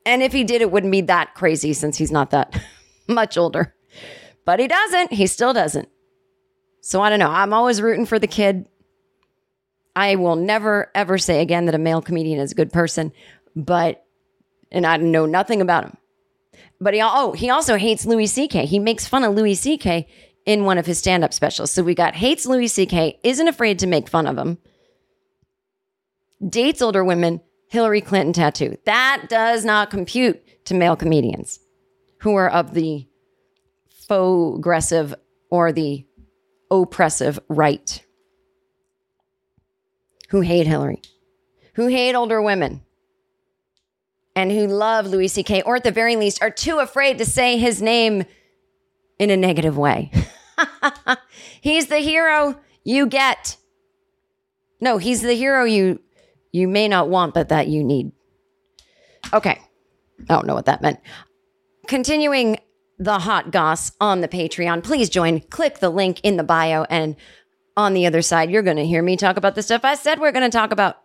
And 0.06 0.22
if 0.22 0.34
he 0.34 0.44
did, 0.44 0.62
it 0.62 0.72
wouldn't 0.72 0.92
be 0.92 1.02
that 1.02 1.36
crazy 1.36 1.74
since 1.74 1.98
he's 1.98 2.12
not 2.12 2.32
that 2.32 2.62
much 3.08 3.38
older. 3.38 3.74
But 4.46 4.60
he 4.60 4.68
doesn't. 4.68 5.14
He 5.14 5.28
still 5.28 5.54
doesn't. 5.54 5.88
So 6.82 7.02
I 7.02 7.10
don't 7.10 7.20
know. 7.20 7.30
I'm 7.30 7.54
always 7.54 7.82
rooting 7.82 8.06
for 8.06 8.20
the 8.20 8.28
kid. 8.28 8.68
I 9.96 10.16
will 10.16 10.36
never 10.36 10.90
ever 10.96 11.18
say 11.18 11.42
again 11.42 11.66
that 11.66 11.76
a 11.76 11.80
male 11.80 12.02
comedian 12.02 12.40
is 12.40 12.52
a 12.52 12.56
good 12.56 12.74
person, 12.74 13.12
but 13.56 14.04
and 14.72 14.86
I 14.86 14.98
know 14.98 15.26
nothing 15.26 15.62
about 15.62 15.86
him. 15.86 15.98
But 16.80 16.94
he 16.94 17.02
oh, 17.04 17.34
he 17.34 17.50
also 17.50 17.78
hates 17.78 18.06
Louis 18.06 18.28
C.K. 18.28 18.66
He 18.66 18.80
makes 18.80 19.08
fun 19.08 19.24
of 19.24 19.36
Louis 19.36 19.56
C.K. 19.56 20.08
in 20.46 20.66
one 20.66 20.78
of 20.78 20.86
his 20.86 20.98
stand-up 20.98 21.34
specials. 21.34 21.72
So 21.72 21.84
we 21.84 21.94
got 21.94 22.16
hates 22.16 22.46
Louis 22.46 22.68
C.K., 22.68 23.20
isn't 23.24 23.48
afraid 23.48 23.80
to 23.80 23.88
make 23.88 24.10
fun 24.10 24.26
of 24.26 24.38
him, 24.38 24.58
dates 26.48 26.82
older 26.82 27.04
women, 27.04 27.42
Hillary 27.68 28.02
Clinton 28.02 28.34
tattoo. 28.34 28.78
That 28.86 29.26
does 29.30 29.64
not 29.64 29.92
compute 29.92 30.66
to 30.66 30.74
male 30.74 30.96
comedians 30.96 31.60
who 32.20 32.36
are 32.36 32.50
of 32.50 32.74
the 32.74 33.08
faux 34.08 34.58
aggressive 34.58 35.14
or 35.50 35.72
the 35.72 36.06
oppressive 36.72 37.40
right 37.50 38.04
who 40.30 40.40
hate 40.42 40.66
Hillary, 40.66 41.02
who 41.74 41.88
hate 41.88 42.16
older 42.16 42.42
women, 42.42 42.82
and 44.34 44.50
who 44.50 44.66
love 44.66 45.06
Louis 45.06 45.28
C.K., 45.28 45.62
or 45.64 45.76
at 45.76 45.84
the 45.84 45.92
very 45.92 46.16
least 46.16 46.42
are 46.42 46.50
too 46.50 46.80
afraid 46.80 47.18
to 47.18 47.26
say 47.26 47.58
his 47.58 47.82
name 47.82 48.24
in 49.20 49.30
a 49.30 49.36
negative 49.36 49.78
way. 49.78 50.10
he's 51.62 51.88
the 51.88 52.00
hero 52.00 52.58
you 52.86 53.08
get. 53.08 53.58
No, 54.80 54.98
he's 54.98 55.22
the 55.22 55.34
hero 55.34 55.66
you 55.66 56.00
you 56.54 56.68
may 56.68 56.88
not 56.88 57.10
want, 57.10 57.34
but 57.34 57.50
that 57.50 57.68
you 57.68 57.84
need. 57.84 58.12
Okay. 59.34 59.60
I 60.22 60.34
don't 60.34 60.48
know 60.48 60.56
what 60.56 60.66
that 60.66 60.82
meant. 60.82 61.00
Continuing 61.88 62.58
the 63.02 63.18
hot 63.18 63.52
goss 63.52 63.92
on 64.00 64.22
the 64.22 64.28
Patreon, 64.28 64.84
please 64.84 65.10
join. 65.10 65.42
Click 65.42 65.80
the 65.80 65.90
link 65.90 66.22
in 66.22 66.38
the 66.38 66.44
bio. 66.44 66.84
And 66.84 67.16
on 67.76 67.96
the 67.96 68.06
other 68.06 68.22
side, 68.22 68.52
you're 68.52 68.62
going 68.62 68.78
to 68.78 68.86
hear 68.86 69.02
me 69.02 69.18
talk 69.18 69.38
about 69.38 69.56
the 69.56 69.64
stuff 69.64 69.84
I 69.84 69.96
said 69.96 70.20
we're 70.20 70.32
going 70.32 70.50
to 70.50 70.56
talk 70.56 70.72
about. 70.72 71.01